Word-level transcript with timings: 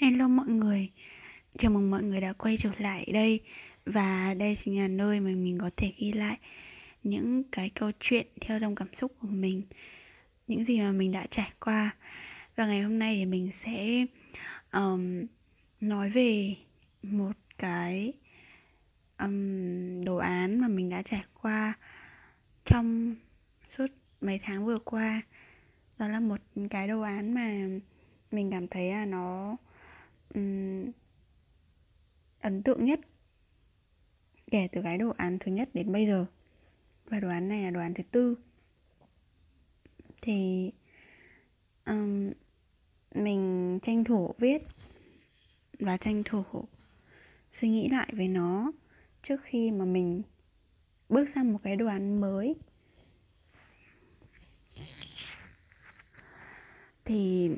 Hello 0.00 0.28
mọi 0.28 0.46
người, 0.46 0.90
chào 1.58 1.70
mừng 1.70 1.90
mọi 1.90 2.02
người 2.02 2.20
đã 2.20 2.32
quay 2.32 2.56
trở 2.56 2.70
lại 2.78 3.10
đây. 3.12 3.40
Và 3.84 4.34
đây 4.34 4.56
chính 4.64 4.80
là 4.80 4.88
nơi 4.88 5.20
mà 5.20 5.30
mình 5.30 5.58
có 5.60 5.70
thể 5.76 5.92
ghi 5.98 6.12
lại 6.12 6.38
những 7.02 7.42
cái 7.52 7.70
câu 7.70 7.90
chuyện 8.00 8.26
theo 8.40 8.58
dòng 8.58 8.74
cảm 8.74 8.94
xúc 8.94 9.12
của 9.20 9.28
mình 9.28 9.62
Những 10.46 10.64
gì 10.64 10.80
mà 10.80 10.92
mình 10.92 11.12
đã 11.12 11.26
trải 11.30 11.52
qua. 11.60 11.96
Và 12.56 12.66
ngày 12.66 12.82
hôm 12.82 12.98
nay 12.98 13.16
thì 13.16 13.26
mình 13.26 13.52
sẽ 13.52 14.06
um, 14.72 15.26
nói 15.80 16.10
về 16.10 16.56
một 17.02 17.32
cái 17.58 18.12
um, 19.18 20.04
đồ 20.04 20.16
án 20.16 20.60
mà 20.60 20.68
mình 20.68 20.90
đã 20.90 21.02
trải 21.02 21.24
qua 21.42 21.74
trong 22.64 23.14
suốt 23.68 23.86
mấy 24.20 24.40
tháng 24.42 24.66
vừa 24.66 24.78
qua. 24.78 25.22
Đó 25.98 26.08
là 26.08 26.20
một 26.20 26.40
cái 26.70 26.88
đồ 26.88 27.00
án 27.00 27.34
mà 27.34 27.68
mình 28.32 28.50
cảm 28.50 28.68
thấy 28.68 28.90
là 28.90 29.04
nó 29.04 29.56
um, 30.34 30.86
ấn 32.40 32.62
tượng 32.62 32.84
nhất 32.84 33.00
kể 34.50 34.68
từ 34.72 34.82
cái 34.82 34.98
đồ 34.98 35.12
án 35.16 35.38
thứ 35.38 35.52
nhất 35.52 35.68
đến 35.74 35.92
bây 35.92 36.06
giờ 36.06 36.26
và 37.06 37.20
đồ 37.20 37.28
án 37.28 37.48
này 37.48 37.62
là 37.62 37.70
đồ 37.70 37.80
án 37.80 37.94
thứ 37.94 38.02
tư. 38.10 38.36
Thì 40.22 40.70
um, 41.86 42.30
mình 43.14 43.78
tranh 43.82 44.04
thủ 44.04 44.34
viết 44.38 44.62
và 45.78 45.96
tranh 45.96 46.22
thủ 46.24 46.44
suy 47.52 47.68
nghĩ 47.68 47.88
lại 47.88 48.08
về 48.12 48.28
nó 48.28 48.72
trước 49.22 49.40
khi 49.44 49.70
mà 49.70 49.84
mình 49.84 50.22
bước 51.08 51.28
sang 51.28 51.52
một 51.52 51.58
cái 51.62 51.76
đồ 51.76 51.86
án 51.86 52.20
mới. 52.20 52.54
Thì 57.04 57.50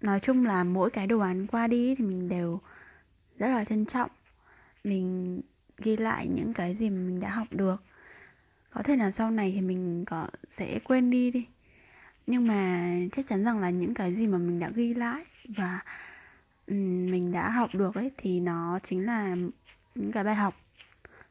nói 0.00 0.20
chung 0.20 0.46
là 0.46 0.64
mỗi 0.64 0.90
cái 0.90 1.06
đồ 1.06 1.18
án 1.18 1.46
qua 1.46 1.66
đi 1.66 1.94
thì 1.94 2.04
mình 2.04 2.28
đều 2.28 2.60
rất 3.38 3.48
là 3.48 3.64
trân 3.64 3.86
trọng. 3.86 4.10
Mình 4.84 5.40
ghi 5.78 5.96
lại 5.96 6.28
những 6.28 6.54
cái 6.54 6.74
gì 6.74 6.90
mình 6.90 7.20
đã 7.20 7.30
học 7.30 7.46
được. 7.50 7.82
Có 8.70 8.82
thể 8.82 8.96
là 8.96 9.10
sau 9.10 9.30
này 9.30 9.52
thì 9.54 9.60
mình 9.60 10.04
có 10.04 10.28
sẽ 10.52 10.78
quên 10.84 11.10
đi 11.10 11.30
đi. 11.30 11.46
Nhưng 12.26 12.46
mà 12.46 12.90
chắc 13.12 13.28
chắn 13.28 13.44
rằng 13.44 13.58
là 13.58 13.70
những 13.70 13.94
cái 13.94 14.14
gì 14.14 14.26
mà 14.26 14.38
mình 14.38 14.58
đã 14.58 14.70
ghi 14.74 14.94
lại 14.94 15.24
và 15.48 15.80
mình 16.66 17.32
đã 17.32 17.50
học 17.50 17.70
được 17.74 17.94
ấy 17.94 18.10
thì 18.16 18.40
nó 18.40 18.78
chính 18.82 19.06
là 19.06 19.36
những 19.94 20.12
cái 20.12 20.24
bài 20.24 20.34
học 20.34 20.54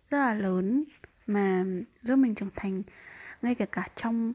rất 0.10 0.18
là 0.18 0.34
lớn 0.34 0.84
mà 1.28 1.66
giúp 2.04 2.16
mình 2.16 2.36
trưởng 2.36 2.50
thành 2.56 2.84
ngay 3.42 3.56
cả 3.56 3.66
cả 3.66 3.88
trong 3.96 4.34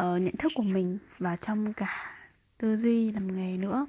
uh, 0.00 0.22
nhận 0.22 0.36
thức 0.38 0.52
của 0.54 0.62
mình 0.62 0.98
và 1.18 1.36
trong 1.36 1.72
cả 1.72 2.11
tư 2.62 2.76
duy 2.76 3.10
làm 3.10 3.36
nghề 3.36 3.56
nữa. 3.56 3.86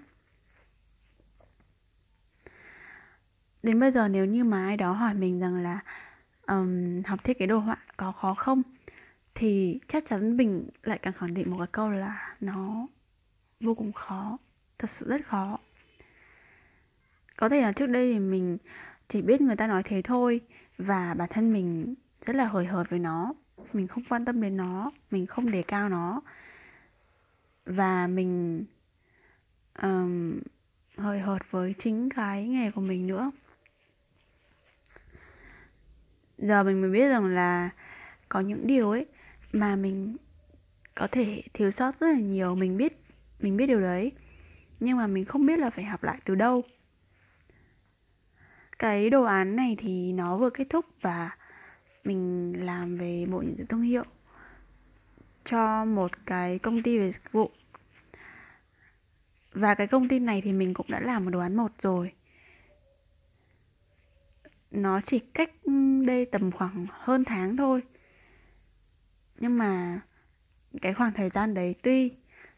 Đến 3.64 3.80
bây 3.80 3.92
giờ 3.92 4.08
nếu 4.08 4.26
như 4.26 4.44
mà 4.44 4.66
ai 4.66 4.78
đó 4.78 4.92
hỏi 4.92 5.14
mình 5.14 5.40
rằng 5.40 5.64
là 5.64 5.80
um, 6.48 7.02
học 7.06 7.24
thiết 7.24 7.40
kế 7.40 7.46
đồ 7.46 7.58
họa 7.58 7.78
có 7.98 8.12
khó 8.12 8.34
không 8.34 8.62
thì 9.36 9.80
chắc 9.88 10.06
chắn 10.06 10.38
mình 10.38 10.70
lại 10.84 11.00
càng 11.02 11.14
khẳng 11.14 11.34
định 11.34 11.52
một 11.52 11.58
cái 11.58 11.68
câu 11.72 11.90
là 11.90 12.36
nó 12.40 12.88
vô 13.60 13.76
cùng 13.76 13.94
khó 13.94 14.38
thật 14.78 14.90
sự 14.90 15.10
rất 15.10 15.26
khó. 15.26 15.60
Có 17.38 17.50
thể 17.50 17.62
là 17.62 17.72
trước 17.72 17.88
đây 17.88 18.14
thì 18.14 18.20
mình 18.20 18.58
chỉ 19.08 19.22
biết 19.22 19.42
người 19.42 19.56
ta 19.56 19.68
nói 19.68 19.84
thế 19.84 20.02
thôi 20.02 20.42
và 20.78 21.14
bản 21.14 21.30
thân 21.32 21.54
mình 21.54 21.96
rất 22.26 22.36
là 22.36 22.46
hời 22.46 22.66
hợt 22.66 22.90
với 22.90 23.00
nó. 23.00 23.34
Mình 23.74 23.88
không 23.88 24.04
quan 24.10 24.26
tâm 24.26 24.42
đến 24.42 24.58
nó 24.58 24.92
mình 25.12 25.26
không 25.26 25.52
đề 25.52 25.64
cao 25.64 25.90
nó 25.90 26.22
và 27.66 28.08
mình 28.08 28.66
um, 29.82 30.40
hơi 30.98 31.20
hợt 31.20 31.52
với 31.52 31.74
chính 31.78 32.10
cái 32.10 32.48
nghề 32.48 32.72
của 32.72 32.82
mình 32.82 33.08
nữa. 33.08 33.32
Giờ 36.38 36.64
mình 36.64 36.82
mới 36.82 36.90
biết 36.90 37.10
rằng 37.10 37.26
là 37.26 37.70
có 38.30 38.40
những 38.40 38.68
điều 38.68 38.92
ấy 38.92 39.06
mà 39.52 39.76
mình 39.76 40.18
có 40.96 41.08
thể 41.08 41.44
thiếu 41.54 41.72
sót 41.72 42.00
rất 42.00 42.08
là 42.08 42.20
nhiều. 42.20 42.56
Mình 42.56 42.78
biết 42.78 43.04
mình 43.40 43.58
biết 43.58 43.68
điều 43.68 43.82
đấy. 43.82 44.12
Nhưng 44.80 44.98
mà 44.98 45.08
mình 45.08 45.26
không 45.26 45.46
biết 45.46 45.60
là 45.60 45.70
phải 45.70 45.84
học 45.84 46.04
lại 46.04 46.20
từ 46.26 46.36
đâu. 46.36 46.62
Cái 48.80 49.10
đồ 49.10 49.24
án 49.24 49.56
này 49.56 49.76
thì 49.80 50.14
nó 50.14 50.38
vừa 50.38 50.50
kết 50.50 50.68
thúc 50.70 50.86
và 51.02 51.38
mình 52.04 52.54
làm 52.66 52.98
về 52.98 53.26
bộ 53.32 53.42
nhận 53.42 53.58
diện 53.58 53.68
thương 53.68 53.82
hiệu 53.82 54.04
cho 55.46 55.86
một 55.86 56.12
cái 56.26 56.60
công 56.60 56.84
ty 56.84 56.98
về 56.98 57.12
dịch 57.12 57.32
vụ 57.32 57.52
và 59.54 59.76
cái 59.76 59.88
công 59.88 60.08
ty 60.08 60.20
này 60.20 60.42
thì 60.42 60.54
mình 60.54 60.74
cũng 60.74 60.86
đã 60.90 61.00
làm 61.00 61.26
một 61.26 61.32
đồ 61.32 61.40
án 61.40 61.56
một 61.56 61.72
rồi. 61.82 62.14
Nó 64.72 65.02
chỉ 65.02 65.20
cách 65.20 65.52
đây 66.06 66.26
tầm 66.26 66.52
khoảng 66.52 66.86
hơn 66.90 67.24
tháng 67.26 67.58
thôi. 67.58 67.82
Nhưng 69.40 69.58
mà 69.58 70.02
cái 70.82 70.94
khoảng 70.94 71.14
thời 71.14 71.30
gian 71.30 71.54
đấy 71.54 71.76
tuy 71.84 72.12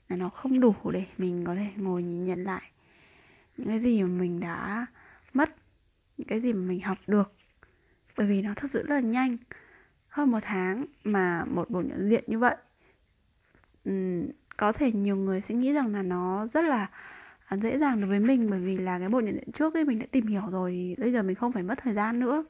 là 0.10 0.16
nó 0.16 0.30
không 0.30 0.60
đủ 0.60 0.76
để 0.94 1.06
mình 1.18 1.44
có 1.46 1.56
thể 1.56 1.68
ngồi 1.76 2.04
nhìn 2.04 2.26
nhận 2.26 2.44
lại 2.44 2.72
những 3.58 3.68
cái 3.68 3.80
gì 3.80 4.04
mà 4.04 4.08
mình 4.08 4.40
đã 4.40 4.86
mất 5.34 5.56
những 6.18 6.28
cái 6.28 6.40
gì 6.40 6.54
mà 6.54 6.68
mình 6.68 6.82
học 6.82 6.98
được. 7.08 7.34
Bởi 8.18 8.28
vì 8.28 8.42
nó 8.42 8.54
thật 8.56 8.72
sự 8.72 8.84
rất 8.88 8.96
là 8.96 9.02
nhanh. 9.02 9.38
Hơn 10.08 10.32
một 10.32 10.40
tháng 10.42 10.86
mà 11.04 11.46
một 11.46 11.70
bộ 11.70 11.82
nhận 11.82 12.10
diện 12.10 12.24
như 12.28 12.40
vậy 12.40 12.56
uhm, 13.90 14.28
có 14.58 14.72
thể 14.72 14.92
nhiều 14.92 15.16
người 15.16 15.42
sẽ 15.42 15.56
nghĩ 15.56 15.74
rằng 15.74 15.94
là 15.94 16.02
nó 16.02 16.48
rất 16.54 16.62
là 16.66 16.88
à, 17.46 17.58
dễ 17.58 17.78
dàng 17.78 18.02
đối 18.02 18.10
với 18.10 18.20
mình 18.20 18.50
bởi 18.50 18.60
vì 18.60 18.78
là 18.78 19.00
cái 19.00 19.10
bộ 19.10 19.20
nhận 19.20 19.36
diện 19.36 19.52
trước 19.52 19.74
ấy, 19.74 19.86
mình 19.86 20.00
đã 20.00 20.06
tìm 20.12 20.28
hiểu 20.28 20.42
rồi 20.52 20.72
thì 20.72 20.96
bây 21.00 21.12
giờ 21.12 21.24
mình 21.24 21.36
không 21.36 21.52
phải 21.52 21.64
mất 21.64 21.76
thời 21.78 21.94
gian 21.94 22.20
nữa. 22.20 22.44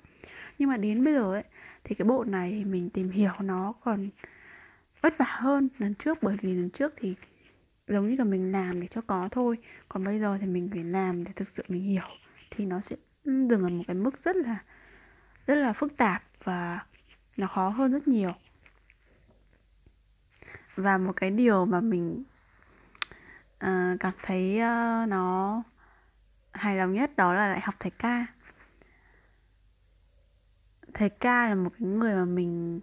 Nhưng 0.59 0.69
mà 0.69 0.77
đến 0.77 1.03
bây 1.03 1.13
giờ 1.13 1.33
ấy, 1.33 1.43
thì 1.83 1.95
cái 1.95 2.07
bộ 2.07 2.23
này 2.23 2.51
thì 2.51 2.66
mình 2.66 2.89
tìm 2.89 3.09
hiểu 3.09 3.33
nó 3.41 3.73
còn 3.83 4.09
vất 5.01 5.17
vả 5.17 5.25
hơn 5.29 5.69
lần 5.77 5.93
trước 5.93 6.17
bởi 6.21 6.38
vì 6.41 6.53
lần 6.53 6.69
trước 6.69 6.93
thì 6.97 7.16
giống 7.88 8.09
như 8.09 8.16
là 8.16 8.23
mình 8.23 8.51
làm 8.51 8.81
để 8.81 8.87
cho 8.87 9.01
có 9.01 9.29
thôi, 9.31 9.57
còn 9.89 10.03
bây 10.03 10.19
giờ 10.19 10.37
thì 10.41 10.47
mình 10.47 10.69
phải 10.73 10.83
làm 10.83 11.23
để 11.23 11.31
thực 11.35 11.47
sự 11.47 11.63
mình 11.67 11.83
hiểu 11.83 12.07
thì 12.51 12.66
nó 12.66 12.81
sẽ 12.81 12.95
dừng 13.25 13.63
ở 13.63 13.69
một 13.69 13.83
cái 13.87 13.95
mức 13.95 14.19
rất 14.23 14.35
là 14.35 14.63
rất 15.47 15.55
là 15.55 15.73
phức 15.73 15.97
tạp 15.97 16.23
và 16.43 16.85
nó 17.37 17.47
khó 17.47 17.69
hơn 17.69 17.91
rất 17.91 18.07
nhiều 18.07 18.33
và 20.75 20.97
một 20.97 21.13
cái 21.16 21.31
điều 21.31 21.66
mà 21.66 21.81
mình 21.81 22.24
uh, 23.66 24.00
cảm 24.00 24.13
thấy 24.24 24.56
uh, 24.56 25.09
nó 25.09 25.63
hài 26.52 26.75
lòng 26.75 26.94
nhất 26.94 27.12
đó 27.16 27.34
là 27.34 27.50
lại 27.50 27.62
học 27.63 27.75
thầy 27.80 27.91
ca. 27.91 28.25
Thầy 30.94 31.09
ca 31.09 31.47
là 31.47 31.56
một 31.56 31.69
cái 31.80 31.88
người 31.88 32.16
mà 32.16 32.25
mình 32.25 32.80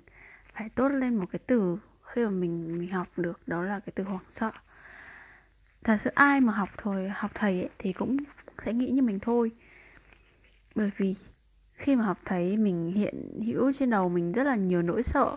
phải 0.55 0.69
tốt 0.69 0.89
lên 0.89 1.17
một 1.17 1.27
cái 1.33 1.39
từ 1.47 1.79
khi 2.03 2.25
mà 2.25 2.31
mình 2.31 2.79
mình 2.79 2.91
học 2.91 3.09
được 3.17 3.49
đó 3.49 3.63
là 3.63 3.81
cái 3.81 3.93
từ 3.95 4.05
hoảng 4.05 4.25
sợ. 4.31 4.51
Thật 5.85 5.99
sự 6.01 6.11
ai 6.15 6.41
mà 6.41 6.53
học 6.53 6.69
thôi 6.77 7.13
học 7.15 7.31
thầy 7.35 7.61
ấy, 7.61 7.71
thì 7.79 7.93
cũng 7.93 8.17
sẽ 8.65 8.73
nghĩ 8.73 8.91
như 8.91 9.03
mình 9.03 9.19
thôi. 9.21 9.51
Bởi 10.75 10.91
vì 10.97 11.17
khi 11.75 11.97
mà 11.97 12.05
học 12.05 12.19
thầy 12.25 12.57
mình 12.57 12.93
hiện 12.93 13.41
hữu 13.47 13.73
trên 13.73 13.91
đầu 13.91 14.09
mình 14.09 14.33
rất 14.33 14.45
là 14.45 14.57
nhiều 14.57 14.83
nỗi 14.83 15.03
sợ 15.03 15.37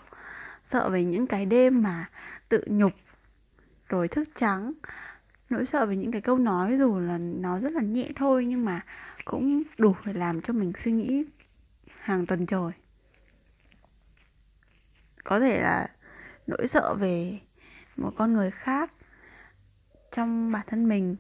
sợ 0.66 0.90
về 0.90 1.04
những 1.04 1.28
cái 1.28 1.46
đêm 1.46 1.82
mà 1.82 2.10
tự 2.50 2.64
nhục 2.68 2.94
rồi 3.90 4.08
thức 4.08 4.30
trắng. 4.36 4.74
Nỗi 5.50 5.66
sợ 5.66 5.86
về 5.86 5.96
những 5.96 6.12
cái 6.12 6.22
câu 6.22 6.38
nói 6.38 6.78
dù 6.80 7.00
là 7.00 7.18
nó 7.18 7.60
rất 7.60 7.74
là 7.74 7.82
nhẹ 7.82 8.10
thôi 8.16 8.46
nhưng 8.46 8.66
mà 8.66 8.82
cũng 9.26 9.64
đủ 9.78 9.96
để 10.06 10.14
làm 10.14 10.42
cho 10.42 10.54
mình 10.54 10.74
suy 10.78 10.92
nghĩ 10.92 11.26
hàng 12.00 12.26
tuần 12.26 12.46
trời. 12.46 12.72
Có 15.24 15.40
thể 15.40 15.62
là 15.62 15.88
nỗi 16.48 16.68
sợ 16.68 16.94
về 16.94 17.40
một 17.96 18.12
con 18.16 18.34
người 18.34 18.52
khác 18.52 18.92
trong 20.12 20.52
bản 20.52 20.66
thân 20.68 20.90
mình 20.90 21.16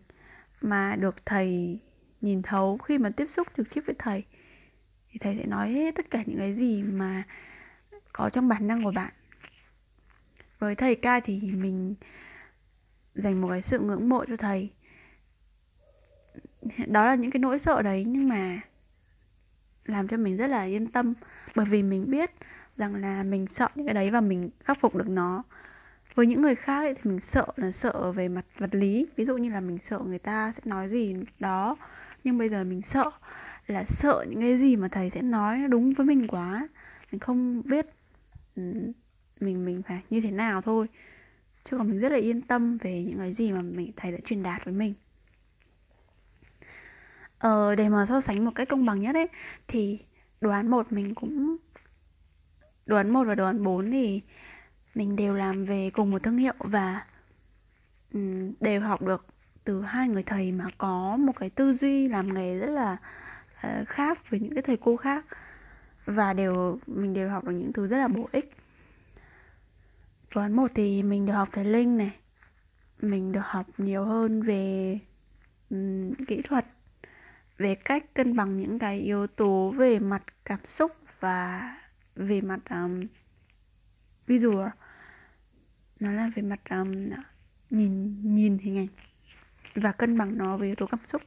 mà 0.61 0.95
được 0.95 1.25
thầy 1.25 1.79
nhìn 2.21 2.41
thấu 2.41 2.77
khi 2.77 2.97
mà 2.97 3.09
tiếp 3.09 3.25
xúc 3.27 3.47
trực 3.57 3.67
tiếp 3.73 3.81
với 3.85 3.95
thầy, 3.99 4.23
thì 5.09 5.19
thầy 5.19 5.37
sẽ 5.37 5.45
nói 5.45 5.69
hết 5.69 5.95
tất 5.95 6.09
cả 6.09 6.23
những 6.25 6.37
cái 6.37 6.53
gì 6.53 6.83
mà 6.83 7.23
có 8.13 8.29
trong 8.29 8.47
bản 8.47 8.67
năng 8.67 8.83
của 8.83 8.91
bạn 8.91 9.13
với 10.65 10.75
thầy 10.75 10.95
ca 10.95 11.19
thì 11.19 11.51
mình 11.51 11.95
dành 13.15 13.41
một 13.41 13.49
cái 13.49 13.61
sự 13.61 13.79
ngưỡng 13.79 14.09
mộ 14.09 14.25
cho 14.25 14.37
thầy. 14.37 14.71
Đó 16.87 17.05
là 17.05 17.15
những 17.15 17.31
cái 17.31 17.39
nỗi 17.39 17.59
sợ 17.59 17.81
đấy 17.81 18.03
nhưng 18.07 18.29
mà 18.29 18.59
làm 19.85 20.07
cho 20.07 20.17
mình 20.17 20.37
rất 20.37 20.47
là 20.47 20.63
yên 20.63 20.87
tâm. 20.87 21.13
Bởi 21.55 21.65
vì 21.65 21.83
mình 21.83 22.11
biết 22.11 22.31
rằng 22.75 22.95
là 22.95 23.23
mình 23.23 23.47
sợ 23.47 23.67
những 23.75 23.85
cái 23.85 23.93
đấy 23.93 24.11
và 24.11 24.21
mình 24.21 24.49
khắc 24.63 24.79
phục 24.79 24.95
được 24.95 25.09
nó. 25.09 25.43
Với 26.15 26.25
những 26.25 26.41
người 26.41 26.55
khác 26.55 26.79
ấy, 26.79 26.93
thì 26.93 27.01
mình 27.03 27.19
sợ 27.19 27.45
là 27.55 27.71
sợ 27.71 28.11
về 28.11 28.27
mặt 28.29 28.45
vật 28.57 28.75
lý. 28.75 29.07
Ví 29.15 29.25
dụ 29.25 29.37
như 29.37 29.49
là 29.49 29.59
mình 29.59 29.77
sợ 29.77 29.99
người 29.99 30.19
ta 30.19 30.51
sẽ 30.51 30.61
nói 30.65 30.89
gì 30.89 31.15
đó. 31.39 31.75
Nhưng 32.23 32.37
bây 32.37 32.49
giờ 32.49 32.63
mình 32.63 32.81
sợ 32.81 33.11
là 33.67 33.83
sợ 33.87 34.25
những 34.29 34.41
cái 34.41 34.57
gì 34.57 34.75
mà 34.75 34.87
thầy 34.87 35.09
sẽ 35.09 35.21
nói 35.21 35.57
nó 35.57 35.67
đúng 35.67 35.93
với 35.93 36.05
mình 36.05 36.27
quá. 36.27 36.67
Mình 37.11 37.19
không 37.19 37.61
biết 37.65 37.85
mình 39.39 39.65
mình 39.65 39.81
phải 39.87 40.01
như 40.09 40.21
thế 40.21 40.31
nào 40.31 40.61
thôi. 40.61 40.87
Chứ 41.63 41.77
còn 41.77 41.89
mình 41.89 41.99
rất 41.99 42.11
là 42.11 42.17
yên 42.17 42.41
tâm 42.41 42.77
về 42.77 43.03
những 43.03 43.17
cái 43.17 43.33
gì 43.33 43.51
mà 43.51 43.61
mình 43.61 43.91
thầy 43.95 44.11
đã 44.11 44.17
truyền 44.25 44.43
đạt 44.43 44.65
với 44.65 44.73
mình. 44.73 44.93
Ờ, 47.39 47.75
để 47.75 47.89
mà 47.89 48.05
so 48.05 48.21
sánh 48.21 48.45
một 48.45 48.51
cách 48.55 48.69
công 48.69 48.85
bằng 48.85 49.01
nhất 49.01 49.15
ấy 49.15 49.27
thì 49.67 49.99
đồ 50.41 50.49
án 50.49 50.71
một 50.71 50.91
mình 50.91 51.15
cũng 51.15 51.57
đồ 52.85 52.95
án 52.95 53.09
một 53.09 53.23
và 53.27 53.35
đồ 53.35 53.45
án 53.45 53.63
4 53.63 53.91
thì 53.91 54.21
mình 54.95 55.15
đều 55.15 55.33
làm 55.33 55.65
về 55.65 55.89
cùng 55.93 56.11
một 56.11 56.23
thương 56.23 56.37
hiệu 56.37 56.53
và 56.59 57.05
um, 58.13 58.53
đều 58.59 58.81
học 58.81 59.01
được 59.01 59.25
từ 59.63 59.81
hai 59.81 60.09
người 60.09 60.23
thầy 60.23 60.51
mà 60.51 60.65
có 60.77 61.17
một 61.17 61.33
cái 61.39 61.49
tư 61.49 61.73
duy 61.73 62.05
làm 62.05 62.33
nghề 62.33 62.59
rất 62.59 62.69
là 62.69 62.97
uh, 63.67 63.87
khác 63.87 64.29
với 64.29 64.39
những 64.39 64.53
cái 64.53 64.63
thầy 64.63 64.77
cô 64.77 64.95
khác. 64.95 65.25
Và 66.05 66.33
đều 66.33 66.79
mình 66.87 67.13
đều 67.13 67.29
học 67.29 67.43
được 67.43 67.51
những 67.51 67.73
thứ 67.73 67.87
rất 67.87 67.97
là 67.97 68.07
bổ 68.07 68.29
ích. 68.31 68.54
Toán 70.35 70.53
một 70.53 70.71
thì 70.75 71.03
mình 71.03 71.25
được 71.25 71.33
học 71.33 71.49
thầy 71.51 71.65
linh 71.65 71.97
này. 71.97 72.11
Mình 73.01 73.31
được 73.31 73.41
học 73.43 73.65
nhiều 73.77 74.05
hơn 74.05 74.41
về 74.41 74.99
um, 75.69 76.13
kỹ 76.27 76.41
thuật 76.41 76.65
về 77.57 77.75
cách 77.75 78.13
cân 78.13 78.35
bằng 78.35 78.57
những 78.57 78.79
cái 78.79 78.99
yếu 78.99 79.27
tố 79.27 79.73
về 79.77 79.99
mặt 79.99 80.23
cảm 80.45 80.59
xúc 80.63 80.91
và 81.19 81.75
về 82.15 82.41
mặt 82.41 82.59
um, 82.69 83.07
visual. 84.27 84.67
Nó 85.99 86.11
là 86.11 86.31
về 86.35 86.41
mặt 86.41 86.59
um, 86.69 87.05
nhìn 87.69 88.21
nhìn 88.35 88.57
hình 88.57 88.77
ảnh 88.77 88.87
và 89.75 89.91
cân 89.91 90.17
bằng 90.17 90.37
nó 90.37 90.57
với 90.57 90.67
yếu 90.67 90.75
tố 90.75 90.87
cảm 90.87 91.05
xúc. 91.05 91.21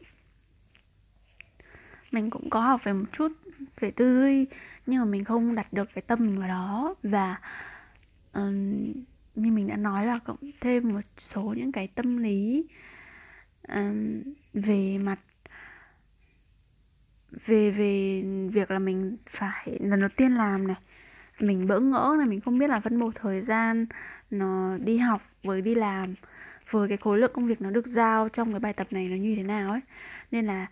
Mình 2.11 2.31
cũng 2.31 2.51
có 2.51 2.61
học 2.61 2.81
về 2.85 2.93
một 2.93 3.07
chút 3.13 3.33
về 3.81 3.91
tư 3.91 4.23
duy 4.23 4.47
nhưng 4.87 4.99
mà 4.99 5.05
mình 5.05 5.25
không 5.25 5.55
đặt 5.55 5.73
được 5.73 5.89
cái 5.95 6.03
tâm 6.03 6.19
mình 6.19 6.39
vào 6.39 6.49
đó 6.49 6.95
và 7.03 7.39
um, 8.33 8.93
như 9.35 9.53
mình 9.53 9.67
đã 9.67 9.77
nói 9.77 10.07
là 10.07 10.19
cộng 10.25 10.51
thêm 10.61 10.93
một 10.93 11.01
số 11.19 11.43
những 11.43 11.73
cái 11.73 11.87
tâm 11.87 12.17
lý 12.17 12.67
um, 13.69 14.23
về 14.53 14.99
mặt 14.99 15.19
về 17.47 17.71
về 17.71 18.23
việc 18.53 18.71
là 18.71 18.79
mình 18.79 19.17
phải 19.27 19.79
lần 19.81 20.01
đầu 20.01 20.09
tiên 20.17 20.35
làm 20.35 20.67
này 20.67 20.77
mình 21.41 21.67
bỡ 21.67 21.81
ngỡ 21.81 22.15
này 22.19 22.27
mình 22.27 22.41
không 22.41 22.59
biết 22.59 22.71
là 22.71 22.81
phân 22.81 23.01
bổ 23.01 23.11
thời 23.15 23.41
gian 23.41 23.87
nó 24.31 24.79
đi 24.79 24.99
học 24.99 25.23
với 25.43 25.63
đi 25.63 25.75
làm 25.75 26.15
với 26.71 26.89
cái 26.89 26.97
khối 26.97 27.19
lượng 27.19 27.31
công 27.35 27.47
việc 27.47 27.61
nó 27.61 27.71
được 27.71 27.87
giao 27.87 28.29
trong 28.29 28.53
cái 28.53 28.61
bài 28.61 28.73
tập 28.73 28.87
này 28.91 29.09
nó 29.09 29.17
như 29.17 29.35
thế 29.37 29.43
nào 29.43 29.71
ấy. 29.71 29.81
Nên 30.31 30.47
là 30.47 30.67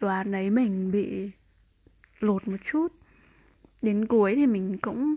đoán 0.00 0.32
đấy 0.32 0.50
mình 0.50 0.90
bị 0.90 1.30
lột 2.20 2.48
một 2.48 2.56
chút. 2.64 2.92
Đến 3.82 4.06
cuối 4.06 4.34
thì 4.34 4.46
mình 4.46 4.78
cũng 4.82 5.14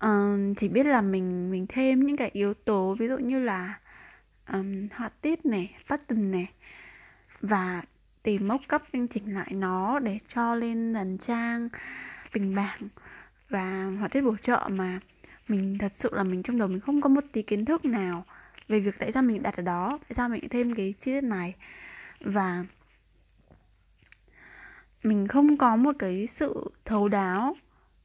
um, 0.00 0.54
chỉ 0.54 0.68
biết 0.68 0.86
là 0.86 1.00
mình 1.00 1.50
mình 1.50 1.66
thêm 1.68 2.06
những 2.06 2.16
cái 2.16 2.30
yếu 2.32 2.54
tố 2.54 2.96
ví 2.98 3.08
dụ 3.08 3.18
như 3.18 3.38
là 3.38 3.78
um, 4.52 4.88
họa 4.94 5.08
tiết 5.20 5.46
này 5.46 5.74
pattern 5.88 6.30
này 6.30 6.48
và 7.40 7.82
tìm 8.22 8.48
mốc 8.48 8.60
cấp 8.68 8.82
anh 8.92 9.08
chỉnh 9.08 9.34
lại 9.34 9.52
nó 9.52 9.98
để 9.98 10.18
cho 10.34 10.54
lên 10.54 10.94
dàn 10.94 11.18
trang 11.18 11.68
bình 12.34 12.54
bảng 12.54 12.88
và 13.48 13.92
họa 13.98 14.08
tiết 14.08 14.20
bổ 14.20 14.36
trợ 14.36 14.68
mà 14.70 15.00
mình 15.48 15.78
thật 15.78 15.92
sự 15.94 16.10
là 16.12 16.22
mình 16.22 16.42
trong 16.42 16.58
đầu 16.58 16.68
mình 16.68 16.80
không 16.80 17.00
có 17.00 17.08
một 17.08 17.24
tí 17.32 17.42
kiến 17.42 17.64
thức 17.64 17.84
nào 17.84 18.24
về 18.68 18.80
việc 18.80 18.98
tại 18.98 19.12
sao 19.12 19.22
mình 19.22 19.42
đặt 19.42 19.56
ở 19.56 19.62
đó 19.62 19.98
tại 20.02 20.14
sao 20.14 20.28
mình 20.28 20.48
thêm 20.48 20.74
cái 20.74 20.94
chi 21.00 21.12
tiết 21.12 21.20
này. 21.20 21.54
Và 22.20 22.64
mình 25.02 25.28
không 25.28 25.56
có 25.56 25.76
một 25.76 25.92
cái 25.98 26.26
sự 26.26 26.70
thấu 26.84 27.08
đáo 27.08 27.56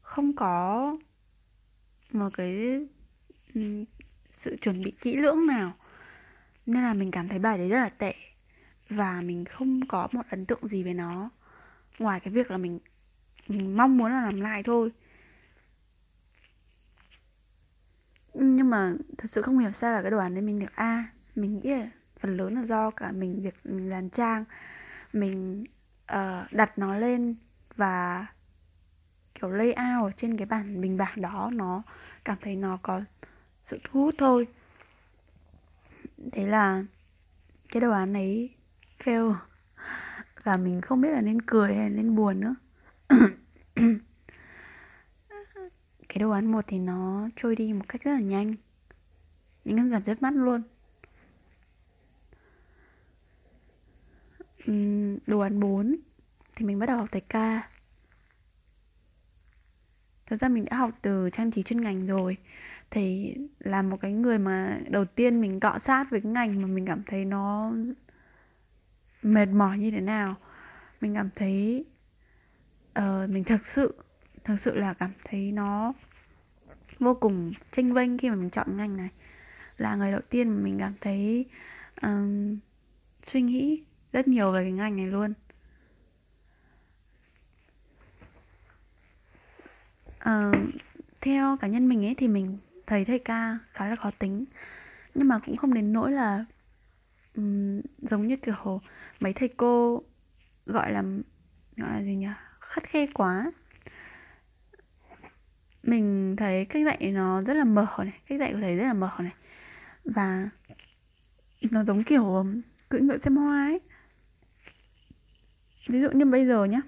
không 0.01 0.35
có 0.35 0.97
một 2.15 2.29
cái 2.37 2.81
ừ, 3.53 3.83
sự 4.29 4.57
chuẩn 4.61 4.83
bị 4.83 4.91
kỹ 5.01 5.17
lưỡng 5.17 5.47
nào. 5.47 5.73
Nên 6.65 6.83
là 6.83 6.93
mình 6.93 7.11
cảm 7.11 7.27
thấy 7.27 7.39
bài 7.39 7.57
đấy 7.57 7.69
rất 7.69 7.79
là 7.79 7.89
tệ. 7.89 8.13
Và 8.89 9.21
mình 9.21 9.45
không 9.45 9.87
có 9.87 10.07
một 10.11 10.21
ấn 10.29 10.45
tượng 10.45 10.67
gì 10.67 10.83
về 10.83 10.93
nó. 10.93 11.29
Ngoài 11.99 12.19
cái 12.19 12.33
việc 12.33 12.51
là 12.51 12.57
mình 12.57 12.79
mình 13.47 13.77
mong 13.77 13.97
muốn 13.97 14.11
là 14.11 14.21
làm 14.21 14.41
lại 14.41 14.63
thôi. 14.63 14.91
Nhưng 18.33 18.69
mà 18.69 18.93
thật 19.17 19.31
sự 19.31 19.41
không 19.41 19.59
hiểu 19.59 19.71
sao 19.71 19.91
là 19.91 20.01
cái 20.01 20.11
đoàn 20.11 20.33
đấy 20.33 20.41
mình 20.41 20.59
được 20.59 20.75
A. 20.75 21.07
Mình 21.35 21.59
nghĩ 21.59 21.69
là 21.69 21.89
phần 22.19 22.37
lớn 22.37 22.55
là 22.55 22.65
do 22.65 22.91
cả 22.91 23.11
mình 23.11 23.41
việc 23.41 23.55
mình 23.63 23.89
dàn 23.89 24.09
trang 24.09 24.45
mình 25.13 25.63
uh, 26.13 26.51
đặt 26.51 26.77
nó 26.77 26.95
lên 26.95 27.35
và 27.75 28.25
kiểu 29.35 29.49
layout 29.49 30.03
ở 30.03 30.11
trên 30.17 30.37
cái 30.37 30.45
bản 30.45 30.81
bình 30.81 30.97
bảng 30.97 31.21
đó 31.21 31.49
nó 31.53 31.83
cảm 32.25 32.37
thấy 32.41 32.55
nó 32.55 32.79
có 32.81 33.01
sự 33.63 33.79
thu 33.83 34.03
hút 34.03 34.15
thôi. 34.17 34.47
Thế 36.31 36.45
là 36.45 36.83
cái 37.69 37.81
đồ 37.81 37.91
án 37.91 38.13
ấy 38.13 38.49
fail 39.03 39.35
và 40.43 40.57
mình 40.57 40.81
không 40.81 41.01
biết 41.01 41.09
là 41.09 41.21
nên 41.21 41.41
cười 41.41 41.75
hay 41.75 41.89
nên 41.89 42.15
buồn 42.15 42.39
nữa. 42.39 42.55
Cái 46.09 46.19
đồ 46.19 46.29
án 46.29 46.51
một 46.51 46.65
thì 46.67 46.79
nó 46.79 47.29
trôi 47.35 47.55
đi 47.55 47.73
một 47.73 47.85
cách 47.87 48.03
rất 48.03 48.11
là 48.11 48.19
nhanh. 48.19 48.55
Những 49.65 49.89
gần 49.89 50.03
rất 50.03 50.21
mắt 50.21 50.33
luôn. 50.33 50.61
Đồ 55.27 55.39
án 55.39 55.59
4 55.59 55.95
thì 56.55 56.65
mình 56.65 56.79
bắt 56.79 56.85
đầu 56.85 56.97
học 56.97 57.07
thầy 57.11 57.21
ca 57.21 57.70
thật 60.31 60.37
ra 60.41 60.47
mình 60.47 60.65
đã 60.65 60.77
học 60.77 60.91
từ 61.01 61.29
trang 61.29 61.51
trí 61.51 61.63
chuyên 61.63 61.81
ngành 61.81 62.07
rồi. 62.07 62.37
Thì 62.91 63.35
là 63.59 63.81
một 63.81 63.97
cái 64.01 64.13
người 64.13 64.39
mà 64.39 64.79
đầu 64.89 65.05
tiên 65.05 65.41
mình 65.41 65.59
cọ 65.59 65.79
sát 65.79 66.09
với 66.09 66.21
cái 66.21 66.31
ngành 66.31 66.61
mà 66.61 66.67
mình 66.67 66.85
cảm 66.85 67.03
thấy 67.07 67.25
nó 67.25 67.73
mệt 69.23 69.45
mỏi 69.49 69.77
như 69.77 69.91
thế 69.91 70.01
nào. 70.01 70.35
Mình 71.01 71.15
cảm 71.15 71.29
thấy 71.35 71.85
uh, 72.99 73.29
mình 73.29 73.43
thực 73.43 73.65
sự 73.65 73.95
thực 74.43 74.59
sự 74.59 74.75
là 74.75 74.93
cảm 74.93 75.11
thấy 75.23 75.51
nó 75.51 75.93
vô 76.99 77.13
cùng 77.13 77.53
tranh 77.71 77.93
vinh 77.93 78.17
khi 78.17 78.29
mà 78.29 78.35
mình 78.35 78.49
chọn 78.49 78.77
ngành 78.77 78.97
này. 78.97 79.09
Là 79.77 79.95
người 79.95 80.11
đầu 80.11 80.21
tiên 80.29 80.49
mà 80.49 80.63
mình 80.63 80.79
cảm 80.79 80.93
thấy 81.01 81.45
um, 82.01 82.57
suy 83.23 83.41
nghĩ 83.41 83.83
rất 84.13 84.27
nhiều 84.27 84.51
về 84.51 84.63
cái 84.63 84.71
ngành 84.71 84.95
này 84.95 85.07
luôn. 85.07 85.33
Uh, 90.29 90.55
theo 91.21 91.57
cá 91.57 91.67
nhân 91.67 91.89
mình 91.89 92.05
ấy 92.05 92.15
thì 92.15 92.27
mình 92.27 92.57
thấy 92.87 93.05
thầy 93.05 93.19
ca 93.19 93.57
khá 93.73 93.87
là 93.87 93.95
khó 93.95 94.11
tính. 94.19 94.45
Nhưng 95.15 95.27
mà 95.27 95.39
cũng 95.45 95.57
không 95.57 95.73
đến 95.73 95.93
nỗi 95.93 96.11
là 96.11 96.45
um, 97.35 97.81
giống 97.97 98.27
như 98.27 98.35
kiểu 98.37 98.81
mấy 99.19 99.33
thầy 99.33 99.47
cô 99.47 100.03
gọi 100.65 100.91
là 100.91 101.03
gọi 101.77 101.91
là 101.91 102.01
gì 102.01 102.15
nhỉ? 102.15 102.27
Khắt 102.59 102.83
khe 102.83 103.07
quá. 103.13 103.51
Mình 105.83 106.35
thấy 106.35 106.65
cách 106.65 106.85
dạy 106.85 107.11
nó 107.11 107.41
rất 107.41 107.53
là 107.53 107.63
mở 107.63 107.87
này 107.97 108.19
cách 108.27 108.39
dạy 108.39 108.53
của 108.53 108.59
thầy 108.61 108.77
rất 108.77 108.83
là 108.83 108.93
mở 108.93 109.11
này. 109.19 109.33
Và 110.05 110.49
nó 111.61 111.83
giống 111.83 112.03
kiểu 112.03 112.45
cưỡi 112.89 113.01
ngựa 113.01 113.17
xem 113.17 113.35
hoa 113.35 113.65
ấy. 113.65 113.79
Ví 115.87 116.01
dụ 116.01 116.09
như 116.11 116.25
bây 116.25 116.47
giờ 116.47 116.65
nhá. 116.65 116.81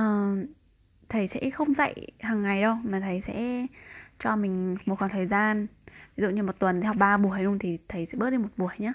Uh, 0.00 0.48
thầy 1.08 1.28
sẽ 1.28 1.50
không 1.50 1.74
dạy 1.74 2.08
hàng 2.20 2.42
ngày 2.42 2.62
đâu 2.62 2.76
mà 2.84 3.00
thầy 3.00 3.20
sẽ 3.20 3.66
cho 4.18 4.36
mình 4.36 4.76
một 4.86 4.98
khoảng 4.98 5.10
thời 5.10 5.26
gian. 5.26 5.66
Ví 6.16 6.22
dụ 6.22 6.30
như 6.30 6.42
một 6.42 6.58
tuần 6.58 6.80
thì 6.80 6.86
học 6.86 6.96
3 6.96 7.16
buổi 7.16 7.42
luôn 7.42 7.58
thì 7.58 7.78
thầy 7.88 8.06
sẽ 8.06 8.18
bớt 8.18 8.30
đi 8.30 8.38
một 8.38 8.48
buổi 8.56 8.74
nhá. 8.78 8.92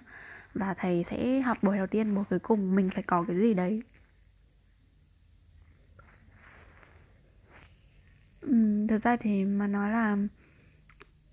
Và 0.53 0.73
thầy 0.73 1.03
sẽ 1.03 1.41
học 1.41 1.57
buổi 1.61 1.77
đầu 1.77 1.87
tiên 1.87 2.15
buổi 2.15 2.23
cuối 2.29 2.39
cùng 2.39 2.75
mình 2.75 2.89
phải 2.93 3.03
có 3.03 3.23
cái 3.27 3.35
gì 3.35 3.53
đấy. 3.53 3.81
Uhm, 8.45 8.87
thực 8.87 9.03
ra 9.03 9.17
thì 9.17 9.45
mà 9.45 9.67
nói 9.67 9.91
là 9.91 10.13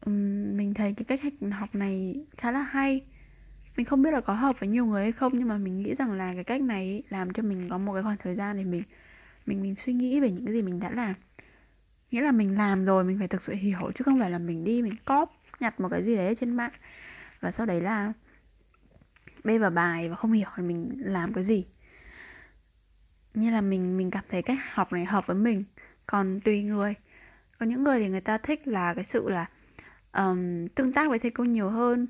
uhm, 0.06 0.56
mình 0.56 0.74
thấy 0.74 0.94
cái 0.96 1.04
cách 1.04 1.20
học 1.52 1.74
này 1.74 2.24
khá 2.36 2.50
là 2.50 2.62
hay. 2.62 3.04
Mình 3.76 3.86
không 3.86 4.02
biết 4.02 4.10
là 4.10 4.20
có 4.20 4.34
hợp 4.34 4.56
với 4.60 4.68
nhiều 4.68 4.86
người 4.86 5.02
hay 5.02 5.12
không 5.12 5.32
nhưng 5.38 5.48
mà 5.48 5.58
mình 5.58 5.78
nghĩ 5.78 5.94
rằng 5.94 6.12
là 6.12 6.34
cái 6.34 6.44
cách 6.44 6.60
này 6.60 7.02
làm 7.08 7.32
cho 7.32 7.42
mình 7.42 7.68
có 7.68 7.78
một 7.78 7.92
cái 7.94 8.02
khoảng 8.02 8.16
thời 8.16 8.34
gian 8.34 8.56
để 8.56 8.64
mình 8.64 8.82
mình 9.48 9.62
mình 9.62 9.74
suy 9.76 9.92
nghĩ 9.92 10.20
về 10.20 10.30
những 10.30 10.44
cái 10.44 10.54
gì 10.54 10.62
mình 10.62 10.80
đã 10.80 10.90
làm. 10.90 11.14
Nghĩa 12.10 12.22
là 12.22 12.32
mình 12.32 12.58
làm 12.58 12.84
rồi 12.84 13.04
mình 13.04 13.18
phải 13.18 13.28
thực 13.28 13.42
sự 13.42 13.52
hiểu 13.52 13.90
chứ 13.94 14.04
không 14.04 14.20
phải 14.20 14.30
là 14.30 14.38
mình 14.38 14.64
đi 14.64 14.82
mình 14.82 14.94
cóp 15.04 15.36
nhặt 15.60 15.80
một 15.80 15.88
cái 15.88 16.04
gì 16.04 16.16
đấy 16.16 16.34
trên 16.40 16.56
mạng. 16.56 16.72
Và 17.40 17.50
sau 17.50 17.66
đấy 17.66 17.80
là 17.80 18.12
bê 19.44 19.58
vào 19.58 19.70
bài 19.70 20.08
và 20.08 20.16
không 20.16 20.32
hiểu 20.32 20.48
là 20.56 20.62
mình 20.62 20.92
làm 20.98 21.32
cái 21.32 21.44
gì. 21.44 21.66
Như 23.34 23.50
là 23.50 23.60
mình 23.60 23.96
mình 23.96 24.10
cảm 24.10 24.24
thấy 24.30 24.42
cách 24.42 24.58
học 24.72 24.92
này 24.92 25.04
hợp 25.04 25.26
với 25.26 25.36
mình. 25.36 25.64
Còn 26.06 26.40
tùy 26.40 26.62
người. 26.62 26.94
Có 27.58 27.66
những 27.66 27.84
người 27.84 28.00
thì 28.00 28.08
người 28.08 28.20
ta 28.20 28.38
thích 28.38 28.68
là 28.68 28.94
cái 28.94 29.04
sự 29.04 29.28
là 29.28 29.46
um, 30.12 30.68
tương 30.68 30.92
tác 30.92 31.10
với 31.10 31.18
thầy 31.18 31.30
cô 31.30 31.44
nhiều 31.44 31.70
hơn. 31.70 32.06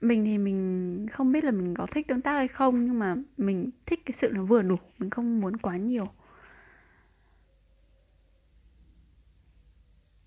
Mình 0.00 0.24
thì 0.24 0.38
mình 0.38 1.06
không 1.12 1.32
biết 1.32 1.44
là 1.44 1.50
mình 1.50 1.74
có 1.74 1.86
thích 1.86 2.08
tương 2.08 2.20
tác 2.20 2.32
hay 2.32 2.48
không 2.48 2.84
nhưng 2.84 2.98
mà 2.98 3.16
mình 3.36 3.70
thích 3.86 4.00
cái 4.06 4.14
sự 4.14 4.30
nó 4.34 4.44
vừa 4.44 4.62
đủ 4.62 4.76
mình 4.98 5.10
không 5.10 5.40
muốn 5.40 5.56
quá 5.56 5.76
nhiều. 5.76 6.08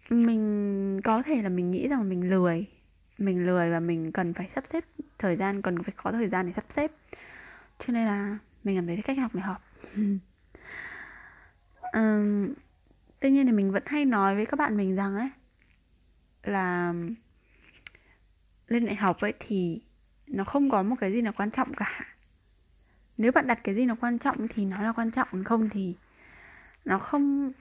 Mình 0.09 1.01
có 1.03 1.23
thể 1.23 1.41
là 1.41 1.49
mình 1.49 1.71
nghĩ 1.71 1.87
rằng 1.87 2.09
mình 2.09 2.29
lười. 2.29 2.65
Mình 3.17 3.45
lười 3.45 3.71
và 3.71 3.79
mình 3.79 4.11
cần 4.11 4.33
phải 4.33 4.49
sắp 4.55 4.63
xếp 4.67 4.83
thời 5.17 5.35
gian 5.35 5.61
cần 5.61 5.83
phải 5.83 5.93
có 5.97 6.11
thời 6.11 6.29
gian 6.29 6.45
để 6.45 6.53
sắp 6.53 6.65
xếp. 6.69 6.91
Cho 7.79 7.93
nên 7.93 8.05
là 8.05 8.37
mình 8.63 8.77
cảm 8.77 8.87
thấy 8.87 9.01
cách 9.03 9.17
học 9.17 9.35
này 9.35 9.43
hợp. 9.43 9.61
Um, 11.93 12.53
tuy 13.19 13.31
nhiên 13.31 13.45
thì 13.45 13.51
mình 13.51 13.71
vẫn 13.71 13.83
hay 13.85 14.05
nói 14.05 14.35
với 14.35 14.45
các 14.45 14.57
bạn 14.59 14.77
mình 14.77 14.95
rằng 14.95 15.15
ấy 15.15 15.29
là 16.43 16.93
lên 18.67 18.85
đại 18.85 18.95
học 18.95 19.17
ấy 19.19 19.33
thì 19.39 19.81
nó 20.27 20.43
không 20.43 20.69
có 20.69 20.83
một 20.83 20.95
cái 20.99 21.11
gì 21.11 21.21
là 21.21 21.31
quan 21.31 21.51
trọng 21.51 21.73
cả. 21.73 22.15
Nếu 23.17 23.31
bạn 23.31 23.47
đặt 23.47 23.59
cái 23.63 23.75
gì 23.75 23.85
nó 23.85 23.95
quan 23.95 24.19
trọng 24.19 24.47
thì 24.47 24.65
nó 24.65 24.81
là 24.81 24.91
quan 24.91 25.11
trọng 25.11 25.27
còn 25.31 25.43
không 25.43 25.69
thì 25.69 25.95
nó 26.85 26.99
không 26.99 27.51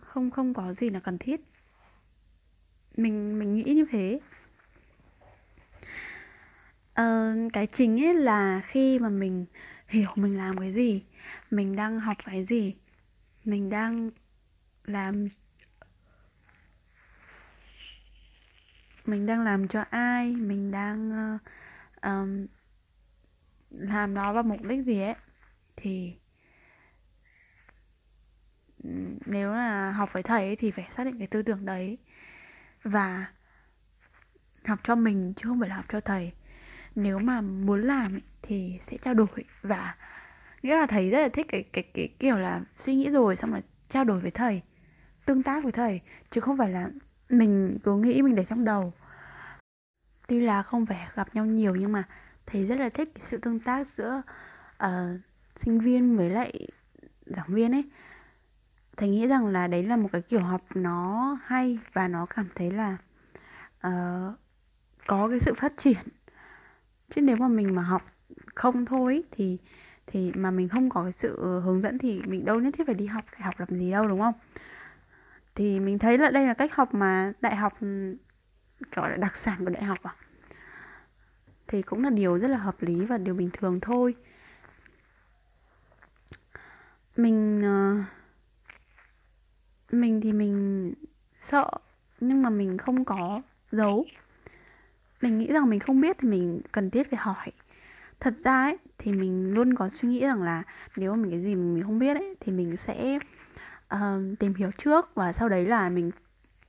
không 0.00 0.30
không 0.30 0.54
có 0.54 0.74
gì 0.74 0.90
là 0.90 1.00
cần 1.00 1.18
thiết 1.18 1.40
mình 2.96 3.38
mình 3.38 3.54
nghĩ 3.54 3.62
như 3.62 3.86
thế. 3.90 4.20
Ờ, 6.94 7.34
cái 7.52 7.66
chính 7.66 8.00
ấy 8.00 8.14
là 8.14 8.60
khi 8.66 8.98
mà 8.98 9.08
mình 9.08 9.46
hiểu 9.88 10.10
mình 10.16 10.36
làm 10.36 10.58
cái 10.58 10.72
gì 10.72 11.02
mình 11.50 11.76
đang 11.76 12.00
học 12.00 12.16
cái 12.24 12.44
gì 12.44 12.74
mình 13.44 13.70
đang 13.70 14.10
làm 14.84 15.28
mình 19.06 19.26
đang 19.26 19.44
làm 19.44 19.68
cho 19.68 19.84
ai 19.90 20.32
mình 20.32 20.70
đang 20.70 21.10
uh, 21.34 21.40
um, 22.02 22.46
làm 23.70 24.14
nó 24.14 24.32
vào 24.32 24.42
mục 24.42 24.62
đích 24.68 24.84
gì 24.84 25.00
ấy 25.00 25.14
thì 25.76 26.12
nếu 29.26 29.52
là 29.52 29.92
học 29.92 30.12
với 30.12 30.22
thầy 30.22 30.46
ấy, 30.46 30.56
thì 30.56 30.70
phải 30.70 30.86
xác 30.90 31.04
định 31.04 31.18
cái 31.18 31.26
tư 31.26 31.42
tưởng 31.42 31.64
đấy 31.64 31.98
và 32.86 33.26
học 34.64 34.80
cho 34.82 34.94
mình 34.94 35.32
chứ 35.36 35.48
không 35.48 35.60
phải 35.60 35.68
là 35.68 35.76
học 35.76 35.84
cho 35.88 36.00
thầy. 36.00 36.32
Nếu 36.94 37.18
mà 37.18 37.40
muốn 37.40 37.80
làm 37.82 38.18
thì 38.42 38.78
sẽ 38.82 38.96
trao 38.96 39.14
đổi 39.14 39.44
và 39.62 39.96
nghĩa 40.62 40.76
là 40.76 40.86
thầy 40.86 41.10
rất 41.10 41.20
là 41.20 41.28
thích 41.28 41.46
cái 41.48 41.62
cái 41.72 41.84
cái 41.94 42.08
kiểu 42.18 42.36
là 42.36 42.60
suy 42.76 42.94
nghĩ 42.94 43.10
rồi 43.10 43.36
xong 43.36 43.50
rồi 43.50 43.62
trao 43.88 44.04
đổi 44.04 44.20
với 44.20 44.30
thầy 44.30 44.62
tương 45.26 45.42
tác 45.42 45.62
với 45.62 45.72
thầy 45.72 46.00
chứ 46.30 46.40
không 46.40 46.56
phải 46.56 46.70
là 46.70 46.90
mình 47.28 47.78
cứ 47.84 47.96
nghĩ 47.96 48.22
mình 48.22 48.34
để 48.34 48.44
trong 48.44 48.64
đầu. 48.64 48.92
Tuy 50.28 50.40
là 50.40 50.62
không 50.62 50.86
phải 50.86 51.08
gặp 51.14 51.34
nhau 51.34 51.44
nhiều 51.44 51.76
nhưng 51.76 51.92
mà 51.92 52.02
thầy 52.46 52.66
rất 52.66 52.78
là 52.78 52.88
thích 52.88 53.08
cái 53.14 53.24
sự 53.26 53.38
tương 53.38 53.60
tác 53.60 53.86
giữa 53.86 54.22
uh, 54.84 55.20
sinh 55.56 55.80
viên 55.80 56.16
với 56.16 56.30
lại 56.30 56.68
giảng 57.26 57.48
viên 57.48 57.72
ấy 57.72 57.84
thầy 58.96 59.08
nghĩ 59.08 59.26
rằng 59.26 59.46
là 59.46 59.66
đấy 59.66 59.82
là 59.82 59.96
một 59.96 60.08
cái 60.12 60.22
kiểu 60.22 60.40
học 60.40 60.62
nó 60.74 61.38
hay 61.44 61.78
và 61.92 62.08
nó 62.08 62.26
cảm 62.26 62.48
thấy 62.54 62.70
là 62.70 62.96
uh, 63.86 64.34
có 65.06 65.28
cái 65.28 65.40
sự 65.40 65.54
phát 65.54 65.72
triển. 65.76 65.98
Chứ 67.10 67.20
nếu 67.22 67.36
mà 67.36 67.48
mình 67.48 67.74
mà 67.74 67.82
học 67.82 68.02
không 68.54 68.84
thôi 68.84 69.22
thì 69.30 69.58
thì 70.06 70.32
mà 70.34 70.50
mình 70.50 70.68
không 70.68 70.90
có 70.90 71.02
cái 71.02 71.12
sự 71.12 71.60
hướng 71.60 71.82
dẫn 71.82 71.98
thì 71.98 72.22
mình 72.26 72.44
đâu 72.44 72.60
nhất 72.60 72.74
thiết 72.78 72.86
phải 72.86 72.94
đi 72.94 73.06
học 73.06 73.24
đại 73.32 73.42
học 73.42 73.54
làm 73.58 73.68
gì 73.68 73.90
đâu 73.90 74.08
đúng 74.08 74.20
không? 74.20 74.34
Thì 75.54 75.80
mình 75.80 75.98
thấy 75.98 76.18
là 76.18 76.30
đây 76.30 76.46
là 76.46 76.54
cách 76.54 76.74
học 76.74 76.94
mà 76.94 77.32
đại 77.40 77.56
học 77.56 77.78
gọi 78.94 79.10
là 79.10 79.16
đặc 79.16 79.36
sản 79.36 79.64
của 79.64 79.70
đại 79.70 79.84
học 79.84 79.98
à? 80.02 80.14
Thì 81.68 81.82
cũng 81.82 82.04
là 82.04 82.10
điều 82.10 82.38
rất 82.38 82.48
là 82.48 82.58
hợp 82.58 82.82
lý 82.82 83.04
và 83.04 83.18
điều 83.18 83.34
bình 83.34 83.50
thường 83.52 83.80
thôi. 83.80 84.14
Mình 87.16 87.60
uh, 87.60 88.04
mình 89.90 90.20
thì 90.20 90.32
mình 90.32 90.94
sợ 91.38 91.70
nhưng 92.20 92.42
mà 92.42 92.50
mình 92.50 92.78
không 92.78 93.04
có 93.04 93.40
giấu. 93.72 94.06
Mình 95.22 95.38
nghĩ 95.38 95.46
rằng 95.46 95.70
mình 95.70 95.80
không 95.80 96.00
biết 96.00 96.16
thì 96.20 96.28
mình 96.28 96.60
cần 96.72 96.90
thiết 96.90 97.10
phải 97.10 97.18
hỏi. 97.18 97.52
Thật 98.20 98.34
ra 98.36 98.62
ấy 98.62 98.78
thì 98.98 99.12
mình 99.12 99.54
luôn 99.54 99.74
có 99.74 99.88
suy 99.88 100.08
nghĩ 100.08 100.20
rằng 100.20 100.42
là 100.42 100.62
nếu 100.96 101.10
mà 101.10 101.16
mình 101.16 101.30
cái 101.30 101.40
gì 101.40 101.54
mình 101.54 101.82
không 101.82 101.98
biết 101.98 102.16
ấy 102.16 102.36
thì 102.40 102.52
mình 102.52 102.76
sẽ 102.76 103.18
uh, 103.94 104.38
tìm 104.38 104.54
hiểu 104.54 104.70
trước 104.78 105.14
và 105.14 105.32
sau 105.32 105.48
đấy 105.48 105.66
là 105.66 105.88
mình 105.88 106.10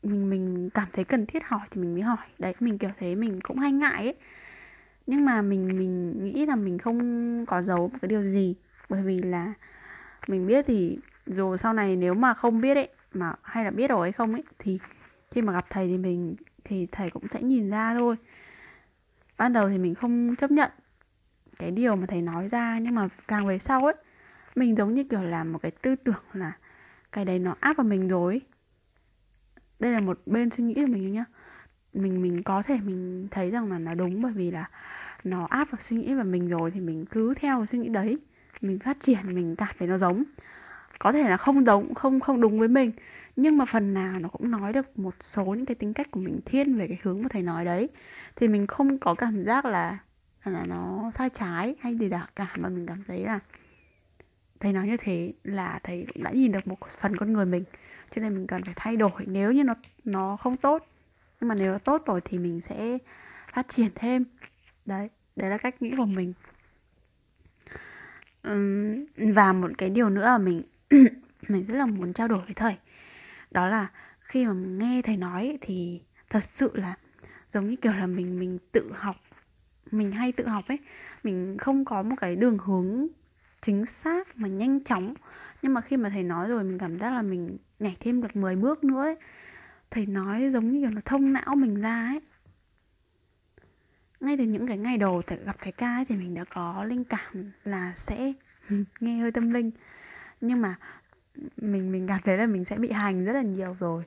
mình 0.04 0.30
mình 0.30 0.70
cảm 0.74 0.88
thấy 0.94 1.06
cần 1.06 1.26
thiết 1.26 1.44
hỏi 1.46 1.68
thì 1.72 1.82
mình 1.82 1.94
mới 1.94 2.02
hỏi. 2.02 2.18
Đấy 2.40 2.54
mình 2.60 2.78
kiểu 2.78 2.92
thế 3.00 3.16
mình 3.16 3.40
cũng 3.42 3.58
hay 3.58 3.72
ngại 3.72 4.04
ấy. 4.04 4.16
Nhưng 5.08 5.26
mà 5.26 5.42
mình 5.42 5.68
mình 5.80 6.24
nghĩ 6.24 6.46
là 6.46 6.56
mình 6.56 6.78
không 6.78 7.46
có 7.46 7.62
giấu 7.62 7.78
một 7.78 7.98
cái 8.02 8.10
điều 8.10 8.24
gì. 8.24 8.56
Bởi 8.90 9.02
vì 9.02 9.20
là 9.20 9.54
mình 10.28 10.48
biết 10.48 10.66
thì 10.68 11.00
dù 11.26 11.58
sau 11.58 11.74
này 11.74 11.96
nếu 11.96 12.14
mà 12.14 12.34
không 12.34 12.62
biết 12.62 12.76
ấy 12.76 12.90
mà 13.14 13.34
hay 13.44 13.64
là 13.64 13.72
biết 13.72 13.90
rồi 13.90 14.06
hay 14.08 14.12
không 14.12 14.34
ấy, 14.34 14.44
thì 14.60 14.80
khi 15.32 15.42
mà 15.42 15.54
gặp 15.54 15.66
thầy 15.70 15.88
thì 15.88 15.98
mình, 15.98 16.36
thì 16.64 16.88
thầy 16.92 17.10
cũng 17.10 17.28
sẽ 17.34 17.42
nhìn 17.42 17.70
ra 17.70 17.94
thôi. 17.94 18.16
Ban 19.38 19.54
đầu 19.54 19.70
thì 19.70 19.78
mình 19.78 19.96
không 19.96 20.36
chấp 20.36 20.52
nhận 20.52 20.72
cái 21.60 21.72
điều 21.72 21.96
mà 21.96 22.06
thầy 22.06 22.22
nói 22.22 22.48
ra, 22.50 22.80
nhưng 22.80 22.96
mà 22.96 23.08
càng 23.28 23.48
về 23.48 23.60
sau 23.60 23.86
ấy, 23.86 23.96
mình 24.56 24.76
giống 24.76 24.94
như 24.94 25.04
kiểu 25.04 25.22
là 25.22 25.44
một 25.44 25.60
cái 25.62 25.72
tư 25.72 25.96
tưởng 25.96 26.24
là 26.34 26.52
cái 27.12 27.26
đấy 27.26 27.40
nó 27.40 27.56
áp 27.60 27.78
vào 27.78 27.88
mình 27.88 28.08
rồi 28.08 28.42
đây 29.80 29.92
là 29.92 30.00
một 30.00 30.20
bên 30.26 30.50
suy 30.50 30.64
nghĩ 30.64 30.74
của 30.74 30.88
mình 30.88 31.12
nhá. 31.12 31.26
Mình 31.94 32.22
mình 32.22 32.44
có 32.44 32.64
thể 32.64 32.80
mình 32.86 33.28
thấy 33.32 33.52
rằng 33.52 33.72
là 33.72 33.80
nó 33.80 33.94
đúng 33.94 34.22
bởi 34.22 34.32
vì 34.32 34.52
là 34.52 34.70
nó 35.24 35.46
áp 35.46 35.72
vào 35.72 35.80
suy 35.82 35.98
nghĩ 35.98 36.14
và 36.14 36.24
mình 36.24 36.50
rồi 36.50 36.72
thì 36.72 36.80
mình 36.80 37.06
cứ 37.06 37.34
theo 37.34 37.60
cái 37.60 37.68
suy 37.68 37.78
nghĩ 37.78 37.90
đấy. 37.90 38.18
Mình 38.62 38.80
phát 38.80 38.98
triển, 39.02 39.36
mình 39.36 39.56
cảm 39.56 39.76
thấy 39.80 39.88
nó 39.88 39.98
giống 39.98 40.24
có 41.00 41.12
thể 41.12 41.30
là 41.30 41.38
không 41.38 41.66
giống 41.66 41.94
không 41.94 42.20
không 42.20 42.42
đúng 42.42 42.60
với 42.60 42.68
mình. 42.68 42.92
Nhưng 43.36 43.58
mà 43.58 43.66
phần 43.66 43.94
nào 43.94 44.20
nó 44.20 44.30
cũng 44.30 44.52
nói 44.52 44.74
được 44.74 45.00
một 45.00 45.16
số 45.20 45.46
những 45.46 45.66
cái 45.66 45.76
tính 45.76 45.94
cách 45.94 46.12
của 46.12 46.20
mình 46.20 46.40
thiên 46.46 46.78
về 46.78 46.88
cái 46.88 47.00
hướng 47.04 47.22
mà 47.22 47.30
thầy 47.30 47.42
nói 47.42 47.66
đấy. 47.66 47.90
Thì 48.36 48.48
mình 48.48 48.68
không 48.68 48.98
có 48.98 49.16
cảm 49.16 49.44
giác 49.46 49.66
là 49.66 49.98
là 50.46 50.66
nó 50.66 51.12
sai 51.18 51.30
trái 51.30 51.76
hay 51.80 51.98
gì 51.98 52.10
đó 52.10 52.28
cả 52.36 52.48
mà 52.56 52.70
mình 52.70 52.86
cảm 52.86 53.04
thấy 53.08 53.26
là 53.26 53.40
thầy 54.60 54.74
nói 54.74 54.88
như 54.88 54.98
thế 54.98 55.34
là 55.44 55.80
thầy 55.84 56.06
cũng 56.14 56.24
đã 56.24 56.32
nhìn 56.32 56.52
được 56.52 56.68
một 56.68 56.78
phần 56.90 57.18
con 57.18 57.34
người 57.34 57.46
mình. 57.46 57.64
Cho 58.16 58.22
nên 58.22 58.36
mình 58.36 58.48
cần 58.48 58.64
phải 58.64 58.74
thay 58.78 58.98
đổi. 58.98 59.26
Nếu 59.26 59.52
như 59.52 59.64
nó 59.64 59.74
nó 60.06 60.38
không 60.38 60.58
tốt, 60.58 60.88
nhưng 61.42 61.48
mà 61.48 61.56
nếu 61.56 61.72
nó 61.72 61.78
tốt 61.78 62.04
rồi 62.06 62.22
thì 62.26 62.38
mình 62.38 62.62
sẽ 62.62 62.98
phát 63.54 63.68
triển 63.70 63.90
thêm. 63.96 64.26
Đấy 64.86 65.10
đấy 65.36 65.50
là 65.50 65.58
cách 65.58 65.82
nghĩ 65.82 65.94
của 65.98 66.06
mình. 66.06 66.34
Và 69.36 69.54
một 69.54 69.72
cái 69.78 69.90
điều 69.90 70.10
nữa 70.10 70.26
là 70.26 70.38
mình 70.38 70.62
mình 71.48 71.66
rất 71.68 71.78
là 71.78 71.86
muốn 71.86 72.14
trao 72.14 72.28
đổi 72.28 72.42
với 72.46 72.54
thầy. 72.54 72.78
Đó 73.52 73.68
là 73.68 73.88
khi 74.20 74.46
mà 74.46 74.54
nghe 74.54 75.02
thầy 75.02 75.18
nói 75.18 75.58
thì 75.62 76.02
thật 76.30 76.44
sự 76.44 76.72
là 76.74 76.96
giống 77.50 77.68
như 77.68 77.76
kiểu 77.76 77.94
là 77.94 78.08
mình 78.08 78.40
mình 78.40 78.60
tự 78.72 78.92
học 78.96 79.16
mình 79.92 80.12
hay 80.12 80.32
tự 80.32 80.48
học 80.48 80.66
ấy. 80.68 80.80
Mình 81.24 81.58
không 81.58 81.86
có 81.86 82.04
một 82.04 82.16
cái 82.20 82.36
đường 82.36 82.58
hướng 82.58 83.08
chính 83.62 83.86
xác 83.86 84.38
mà 84.38 84.48
nhanh 84.48 84.84
chóng. 84.84 85.14
Nhưng 85.62 85.74
mà 85.74 85.82
khi 85.82 85.98
mà 85.98 86.10
thầy 86.10 86.24
nói 86.24 86.48
rồi 86.48 86.64
mình 86.64 86.78
cảm 86.78 87.00
giác 87.00 87.14
là 87.14 87.22
mình 87.22 87.58
nhảy 87.80 87.98
thêm 88.00 88.22
được 88.22 88.36
10 88.36 88.56
bước 88.56 88.84
nữa 88.84 89.02
ấy. 89.02 89.16
Thầy 89.92 90.06
nói 90.06 90.50
giống 90.54 90.72
như 90.72 90.82
kiểu 90.82 90.92
nó 90.92 91.02
thông 91.06 91.34
não 91.34 91.56
mình 91.56 91.82
ra 91.82 92.06
ấy. 92.06 92.22
Ngay 94.20 94.38
từ 94.38 94.44
những 94.44 94.68
cái 94.68 94.78
ngày 94.78 94.98
đầu 94.98 95.22
gặp 95.46 95.56
thầy 95.62 95.72
ca 95.72 95.96
ấy, 95.96 96.06
thì 96.06 96.16
mình 96.16 96.34
đã 96.34 96.44
có 96.44 96.84
linh 96.84 97.04
cảm 97.04 97.52
là 97.64 97.94
sẽ 97.96 98.34
nghe 99.00 99.18
hơi 99.18 99.32
tâm 99.32 99.50
linh 99.50 99.72
nhưng 100.42 100.62
mà 100.62 100.76
mình 101.58 101.92
mình 101.92 102.08
cảm 102.08 102.22
thấy 102.24 102.38
là 102.38 102.46
mình 102.46 102.66
sẽ 102.66 102.78
bị 102.78 102.92
hành 102.92 103.26
rất 103.26 103.34
là 103.34 103.42
nhiều 103.42 103.78
rồi. 103.80 104.04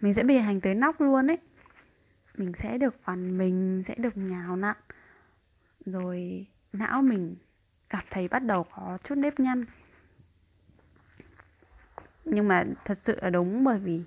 Mình 0.00 0.14
sẽ 0.14 0.22
bị 0.22 0.36
hành 0.36 0.60
tới 0.60 0.74
nóc 0.74 1.00
luôn 1.00 1.30
ấy. 1.30 1.38
Mình 2.36 2.52
sẽ 2.56 2.78
được 2.78 3.02
phần 3.04 3.38
mình 3.38 3.82
sẽ 3.84 3.94
được 3.94 4.16
nhào 4.16 4.56
nặn. 4.56 4.76
Rồi 5.86 6.46
não 6.72 7.02
mình 7.02 7.36
cảm 7.90 8.04
thấy 8.10 8.28
bắt 8.28 8.44
đầu 8.44 8.64
có 8.64 8.98
chút 9.04 9.14
nếp 9.14 9.40
nhăn. 9.40 9.64
Nhưng 12.24 12.48
mà 12.48 12.64
thật 12.84 12.98
sự 12.98 13.18
là 13.22 13.30
đúng 13.30 13.64
bởi 13.64 13.78
vì 13.78 14.02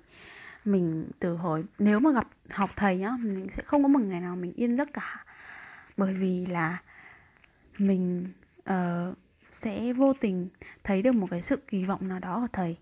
mình 0.64 1.10
từ 1.18 1.36
hồi 1.36 1.64
nếu 1.78 2.00
mà 2.00 2.12
gặp 2.12 2.28
học 2.50 2.70
thầy 2.76 2.96
nhá 2.96 3.10
mình 3.20 3.46
sẽ 3.56 3.62
không 3.62 3.82
có 3.82 3.88
một 3.88 4.00
ngày 4.02 4.20
nào 4.20 4.36
mình 4.36 4.52
yên 4.52 4.76
giấc 4.76 4.88
cả. 4.92 5.24
Bởi 5.96 6.14
vì 6.14 6.46
là 6.46 6.82
mình 7.78 8.32
uh, 8.70 9.16
sẽ 9.52 9.92
vô 9.92 10.12
tình 10.12 10.48
thấy 10.84 11.02
được 11.02 11.12
một 11.12 11.26
cái 11.30 11.42
sự 11.42 11.56
kỳ 11.56 11.84
vọng 11.84 12.08
nào 12.08 12.18
đó 12.18 12.34
ở 12.34 12.46
thầy. 12.52 12.76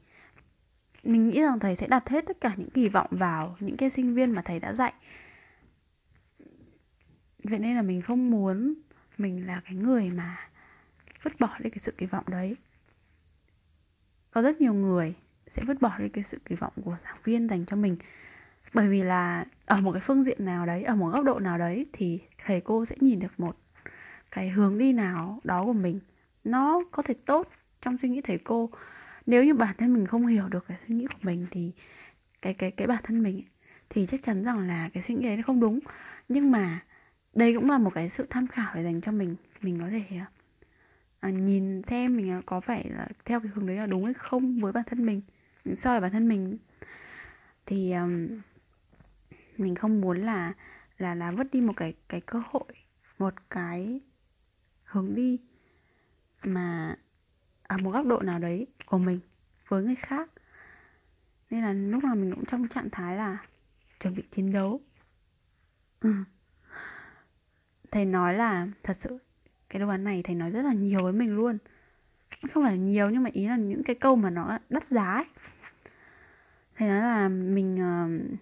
Mình 1.02 1.28
nghĩ 1.28 1.40
rằng 1.40 1.58
thầy 1.58 1.76
sẽ 1.76 1.86
đặt 1.86 2.08
hết 2.08 2.24
tất 2.26 2.40
cả 2.40 2.54
những 2.56 2.70
kỳ 2.70 2.88
vọng 2.88 3.06
vào 3.10 3.56
những 3.60 3.76
cái 3.76 3.90
sinh 3.90 4.14
viên 4.14 4.30
mà 4.30 4.42
thầy 4.42 4.60
đã 4.60 4.72
dạy. 4.72 4.92
Vậy 7.44 7.58
nên 7.58 7.76
là 7.76 7.82
mình 7.82 8.02
không 8.02 8.30
muốn 8.30 8.74
mình 9.18 9.46
là 9.46 9.60
cái 9.64 9.74
người 9.74 10.10
mà 10.10 10.36
vứt 11.22 11.40
bỏ 11.40 11.56
đi 11.58 11.70
cái 11.70 11.78
sự 11.78 11.92
kỳ 11.98 12.06
vọng 12.06 12.24
đấy. 12.28 12.56
Có 14.30 14.42
rất 14.42 14.60
nhiều 14.60 14.74
người 14.74 15.14
sẽ 15.46 15.62
vứt 15.66 15.80
bỏ 15.80 15.98
đi 15.98 16.08
cái 16.08 16.24
sự 16.24 16.38
kỳ 16.44 16.54
vọng 16.54 16.72
của 16.84 16.96
giảng 17.04 17.18
viên 17.24 17.48
dành 17.48 17.66
cho 17.66 17.76
mình. 17.76 17.96
Bởi 18.74 18.88
vì 18.88 19.02
là 19.02 19.44
ở 19.66 19.80
một 19.80 19.92
cái 19.92 20.00
phương 20.00 20.24
diện 20.24 20.44
nào 20.44 20.66
đấy, 20.66 20.82
ở 20.82 20.94
một 20.94 21.08
góc 21.08 21.24
độ 21.24 21.38
nào 21.38 21.58
đấy 21.58 21.86
thì 21.92 22.20
thầy 22.44 22.60
cô 22.60 22.84
sẽ 22.84 22.96
nhìn 23.00 23.20
được 23.20 23.40
một 23.40 23.56
cái 24.30 24.48
hướng 24.48 24.78
đi 24.78 24.92
nào 24.92 25.40
đó 25.44 25.64
của 25.64 25.72
mình 25.72 26.00
nó 26.50 26.82
có 26.90 27.02
thể 27.02 27.14
tốt 27.14 27.48
trong 27.80 27.98
suy 27.98 28.08
nghĩ 28.08 28.20
thầy 28.20 28.38
cô. 28.38 28.70
Nếu 29.26 29.44
như 29.44 29.54
bản 29.54 29.76
thân 29.78 29.94
mình 29.94 30.06
không 30.06 30.26
hiểu 30.26 30.48
được 30.48 30.64
cái 30.68 30.78
suy 30.88 30.94
nghĩ 30.94 31.06
của 31.06 31.18
mình 31.22 31.46
thì 31.50 31.72
cái 32.42 32.54
cái 32.54 32.70
cái 32.70 32.86
bản 32.86 33.02
thân 33.04 33.22
mình 33.22 33.42
thì 33.88 34.06
chắc 34.06 34.22
chắn 34.22 34.44
rằng 34.44 34.58
là 34.58 34.90
cái 34.94 35.02
suy 35.02 35.14
nghĩ 35.14 35.26
đấy 35.26 35.36
nó 35.36 35.42
không 35.46 35.60
đúng. 35.60 35.78
Nhưng 36.28 36.50
mà 36.50 36.84
đây 37.34 37.54
cũng 37.54 37.70
là 37.70 37.78
một 37.78 37.94
cái 37.94 38.08
sự 38.08 38.26
tham 38.30 38.46
khảo 38.46 38.74
để 38.74 38.82
dành 38.82 39.00
cho 39.00 39.12
mình 39.12 39.36
mình 39.60 39.80
có 39.80 39.88
thể 39.90 40.20
à, 41.20 41.30
nhìn 41.30 41.82
xem 41.82 42.16
mình 42.16 42.42
có 42.46 42.60
phải 42.60 42.90
là 42.90 43.08
theo 43.24 43.40
cái 43.40 43.50
hướng 43.54 43.66
đấy 43.66 43.76
là 43.76 43.86
đúng 43.86 44.04
hay 44.04 44.14
không 44.14 44.60
với 44.60 44.72
bản 44.72 44.84
thân 44.86 45.06
mình 45.06 45.20
mình 45.64 45.76
soi 45.76 46.00
bản 46.00 46.12
thân 46.12 46.28
mình. 46.28 46.58
Thì 47.66 47.92
um, 47.92 48.28
mình 49.56 49.74
không 49.74 50.00
muốn 50.00 50.18
là 50.18 50.52
là 50.98 51.14
là 51.14 51.30
vứt 51.30 51.46
đi 51.52 51.60
một 51.60 51.72
cái 51.76 51.94
cái 52.08 52.20
cơ 52.20 52.42
hội 52.50 52.72
một 53.18 53.34
cái 53.50 54.00
hướng 54.84 55.14
đi 55.14 55.38
mà 56.42 56.96
ở 57.62 57.78
một 57.78 57.90
góc 57.90 58.06
độ 58.06 58.20
nào 58.20 58.38
đấy 58.38 58.66
của 58.86 58.98
mình 58.98 59.20
với 59.68 59.82
người 59.82 59.94
khác. 59.94 60.30
Nên 61.50 61.62
là 61.62 61.72
lúc 61.72 62.04
nào 62.04 62.14
mình 62.14 62.34
cũng 62.34 62.44
trong 62.44 62.68
trạng 62.68 62.90
thái 62.90 63.16
là 63.16 63.38
chuẩn 64.00 64.14
bị 64.14 64.22
chiến 64.30 64.52
đấu. 64.52 64.80
Ừ. 66.00 66.12
thầy 67.90 68.04
nói 68.04 68.34
là 68.34 68.68
thật 68.82 68.96
sự 69.00 69.18
cái 69.68 69.80
đồ 69.80 69.88
án 69.88 70.04
này 70.04 70.22
thầy 70.22 70.34
nói 70.34 70.50
rất 70.50 70.62
là 70.62 70.72
nhiều 70.72 71.02
với 71.02 71.12
mình 71.12 71.36
luôn. 71.36 71.58
Không 72.52 72.64
phải 72.64 72.72
là 72.72 72.82
nhiều 72.82 73.10
nhưng 73.10 73.22
mà 73.22 73.30
ý 73.32 73.48
là 73.48 73.56
những 73.56 73.82
cái 73.82 73.96
câu 73.96 74.16
mà 74.16 74.30
nó 74.30 74.58
đắt 74.68 74.90
giá 74.90 75.12
ấy. 75.14 75.24
thầy 76.76 76.88
nói 76.88 77.00
là 77.00 77.28
mình 77.28 77.74
uh, 77.74 78.38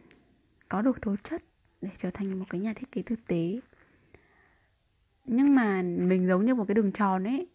có 0.69 0.83
đủ 0.83 0.93
tố 1.03 1.17
chất 1.17 1.43
để 1.81 1.91
trở 1.97 2.11
thành 2.11 2.39
một 2.39 2.45
cái 2.51 2.61
nhà 2.61 2.73
thiết 2.73 2.93
kế 2.93 3.03
thực 3.03 3.27
tế. 3.27 3.61
Nhưng 5.25 5.55
mà 5.55 5.83
mình 5.83 6.27
giống 6.27 6.45
như 6.45 6.55
một 6.55 6.65
cái 6.69 6.75
đường 6.75 6.93
tròn 6.93 7.25
ấy 7.25 7.49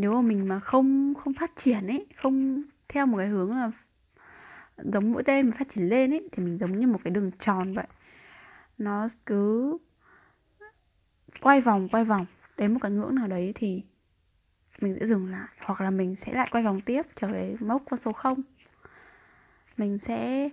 nếu 0.00 0.12
mà 0.12 0.20
mình 0.20 0.48
mà 0.48 0.60
không 0.60 1.14
không 1.14 1.34
phát 1.34 1.52
triển 1.56 1.86
ấy, 1.86 2.06
không 2.16 2.62
theo 2.88 3.06
một 3.06 3.18
cái 3.18 3.28
hướng 3.28 3.50
là 3.50 3.70
giống 4.76 5.12
mũi 5.12 5.22
tên 5.22 5.46
mà 5.50 5.56
phát 5.58 5.68
triển 5.68 5.88
lên 5.88 6.10
ấy, 6.10 6.28
thì 6.32 6.42
mình 6.42 6.58
giống 6.58 6.72
như 6.72 6.86
một 6.86 7.00
cái 7.04 7.10
đường 7.10 7.30
tròn 7.38 7.74
vậy. 7.74 7.86
Nó 8.78 9.08
cứ 9.26 9.78
quay 11.40 11.60
vòng 11.60 11.88
quay 11.88 12.04
vòng. 12.04 12.26
Đến 12.56 12.72
một 12.72 12.78
cái 12.82 12.90
ngưỡng 12.90 13.14
nào 13.14 13.26
đấy 13.28 13.52
thì 13.54 13.82
mình 14.80 14.96
sẽ 15.00 15.06
dừng 15.06 15.30
lại, 15.30 15.48
hoặc 15.58 15.80
là 15.80 15.90
mình 15.90 16.16
sẽ 16.16 16.32
lại 16.32 16.48
quay 16.52 16.64
vòng 16.64 16.80
tiếp 16.80 17.02
trở 17.16 17.28
về 17.28 17.56
mốc 17.60 17.82
con 17.90 18.00
số 18.00 18.12
0 18.12 18.42
mình 19.76 19.98
sẽ, 19.98 20.48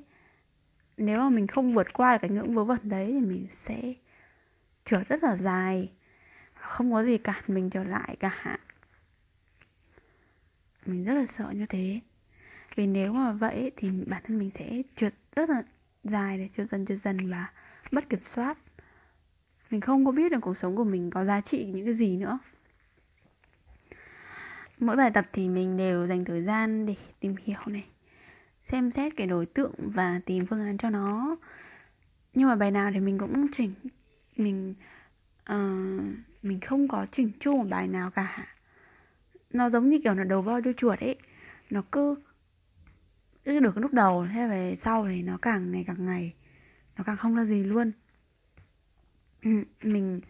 nếu 0.98 1.20
mà 1.20 1.30
mình 1.30 1.48
không 1.48 1.74
vượt 1.74 1.94
qua 1.94 2.14
được 2.14 2.18
cái 2.22 2.30
ngưỡng 2.30 2.56
vớ 2.56 2.64
vẩn 2.64 2.80
đấy 2.84 3.12
thì 3.12 3.22
mình 3.22 3.48
sẽ 3.50 3.94
trượt 4.86 5.10
rất 5.10 5.24
là 5.24 5.38
dài. 5.38 5.92
Không 6.54 6.92
có 6.92 7.04
gì 7.04 7.18
cản 7.18 7.44
mình 7.48 7.70
trở 7.70 7.84
lại 7.84 8.16
cả 8.20 8.58
mình 10.88 11.04
rất 11.04 11.14
là 11.14 11.26
sợ 11.26 11.52
như 11.52 11.66
thế. 11.66 12.00
Vì 12.76 12.88
nếu 12.88 13.14
mà 13.14 13.32
vậy 13.32 13.72
thì 13.78 13.90
bản 14.08 14.24
thân 14.26 14.40
mình 14.40 14.52
sẽ 14.52 14.82
trượt 14.96 15.14
rất 15.36 15.50
là 15.50 15.64
dài 16.04 16.38
để 16.38 16.50
trượt 16.54 16.70
dần 16.70 16.86
trượt 16.86 17.00
dần 17.00 17.32
và 17.32 17.48
mất 17.92 18.10
kiểm 18.10 18.20
soát. 18.26 18.58
Mình 19.70 19.82
không 19.82 20.06
có 20.06 20.12
biết 20.12 20.32
được 20.32 20.40
cuộc 20.42 20.58
sống 20.58 20.76
của 20.76 20.84
mình 20.84 21.10
có 21.10 21.26
giá 21.26 21.42
trị 21.42 21.66
những 21.66 21.86
cái 21.86 21.94
gì 21.94 22.18
nữa. 22.18 22.40
Mỗi 24.80 24.96
bài 24.96 25.12
tập 25.12 25.26
thì 25.34 25.50
mình 25.50 25.78
đều 25.78 26.06
dành 26.06 26.26
thời 26.26 26.44
gian 26.44 26.86
để 26.86 26.96
tìm 27.20 27.36
hiểu 27.44 27.60
này 27.66 27.86
xem 28.64 28.92
xét 28.92 29.14
cái 29.18 29.28
đối 29.28 29.46
tượng 29.46 29.74
và 29.78 30.20
tìm 30.26 30.46
phương 30.46 30.66
án 30.66 30.78
cho 30.78 30.90
nó. 30.90 31.36
Nhưng 32.34 32.48
mà 32.48 32.56
bài 32.56 32.72
nào 32.72 32.92
thì 32.94 33.00
mình 33.00 33.18
cũng 33.18 33.48
chỉnh 33.52 33.74
mình 34.36 34.76
uh, 35.52 36.02
mình 36.42 36.60
không 36.60 36.88
có 36.88 37.06
chỉnh 37.12 37.32
chu 37.40 37.58
một 37.58 37.68
bài 37.70 37.88
nào 37.88 38.12
cả 38.12 38.48
nó 39.58 39.70
giống 39.70 39.90
như 39.90 40.00
kiểu 40.04 40.14
là 40.14 40.24
đầu 40.24 40.42
voi 40.42 40.62
đuôi 40.62 40.74
chuột 40.78 41.00
ấy. 41.00 41.16
Nó 41.70 41.82
cứ 41.92 42.16
cứ 43.46 43.60
được 43.60 43.78
lúc 43.78 43.94
đầu, 43.94 44.28
thế 44.34 44.48
về 44.48 44.76
sau 44.76 45.08
thì 45.08 45.22
nó 45.22 45.38
càng 45.42 45.72
ngày 45.72 45.84
càng 45.88 46.06
ngày, 46.06 46.34
nó 46.98 47.04
càng 47.04 47.18
không 47.18 47.36
ra 47.36 47.46
gì 47.46 47.64
luôn. 47.64 47.92
Mình 49.84 50.22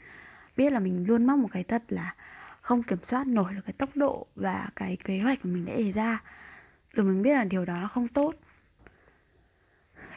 biết 0.58 0.74
là 0.74 0.80
mình 0.80 1.06
luôn 1.08 1.26
mắc 1.26 1.38
một 1.38 1.48
cái 1.52 1.64
tật 1.64 1.84
là 1.88 2.16
không 2.62 2.84
kiểm 2.84 2.98
soát 3.04 3.28
nổi 3.28 3.54
được 3.54 3.62
cái 3.66 3.74
tốc 3.74 3.90
độ 3.96 4.28
và 4.36 4.70
cái 4.76 4.98
kế 5.04 5.20
hoạch 5.20 5.42
của 5.44 5.50
mình 5.50 5.66
đã 5.66 5.74
đề 5.76 5.92
ra. 5.92 6.24
Rồi 6.94 7.06
mình 7.06 7.22
biết 7.22 7.34
là 7.34 7.44
điều 7.44 7.66
đó 7.66 7.78
nó 7.82 7.88
không 7.88 8.08
tốt. 8.08 8.36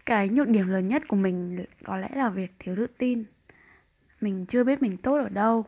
Cái 0.06 0.28
nhược 0.28 0.48
điểm 0.48 0.68
lớn 0.68 0.88
nhất 0.88 1.02
của 1.08 1.16
mình 1.16 1.64
có 1.84 1.96
lẽ 1.96 2.08
là 2.14 2.30
việc 2.30 2.52
thiếu 2.58 2.76
tự 2.76 2.86
tin. 2.86 3.24
Mình 4.20 4.46
chưa 4.46 4.64
biết 4.64 4.82
mình 4.82 4.96
tốt 4.96 5.16
ở 5.16 5.28
đâu. 5.28 5.64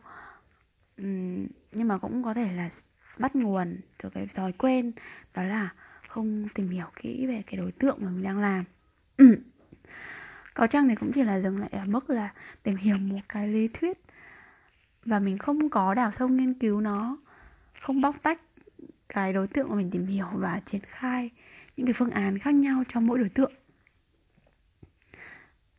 Nhưng 1.71 1.87
mà 1.87 1.97
cũng 1.97 2.23
có 2.23 2.33
thể 2.33 2.51
là 2.51 2.69
bắt 3.17 3.35
nguồn 3.35 3.77
từ 3.97 4.09
cái 4.09 4.27
thói 4.27 4.51
quen, 4.51 4.91
đó 5.33 5.43
là 5.43 5.69
không 6.07 6.47
tìm 6.53 6.69
hiểu 6.69 6.85
kỹ 6.95 7.25
về 7.25 7.43
cái 7.47 7.57
đối 7.57 7.71
tượng 7.71 7.97
mà 8.01 8.09
mình 8.09 8.23
đang 8.23 8.39
làm. 8.39 8.63
Ừ. 9.17 9.37
Có 10.53 10.67
chăng 10.67 10.89
thì 10.89 10.95
cũng 10.95 11.11
chỉ 11.11 11.23
là 11.23 11.39
dừng 11.39 11.57
lại 11.57 11.69
ở 11.71 11.85
mức 11.85 12.09
là 12.09 12.33
tìm 12.63 12.75
hiểu 12.75 12.97
một 12.97 13.19
cái 13.29 13.47
lý 13.47 13.67
thuyết 13.67 13.97
và 15.05 15.19
mình 15.19 15.37
không 15.37 15.69
có 15.69 15.93
đào 15.93 16.11
sâu 16.11 16.27
nghiên 16.27 16.53
cứu 16.53 16.81
nó, 16.81 17.17
không 17.81 18.01
bóc 18.01 18.15
tách 18.23 18.41
cái 19.09 19.33
đối 19.33 19.47
tượng 19.47 19.69
mà 19.69 19.75
mình 19.75 19.91
tìm 19.91 20.05
hiểu 20.05 20.27
và 20.33 20.61
triển 20.65 20.81
khai 20.87 21.29
những 21.77 21.87
cái 21.87 21.93
phương 21.93 22.09
án 22.09 22.39
khác 22.39 22.53
nhau 22.53 22.83
cho 22.89 22.99
mỗi 22.99 23.19
đối 23.19 23.29
tượng. 23.29 23.53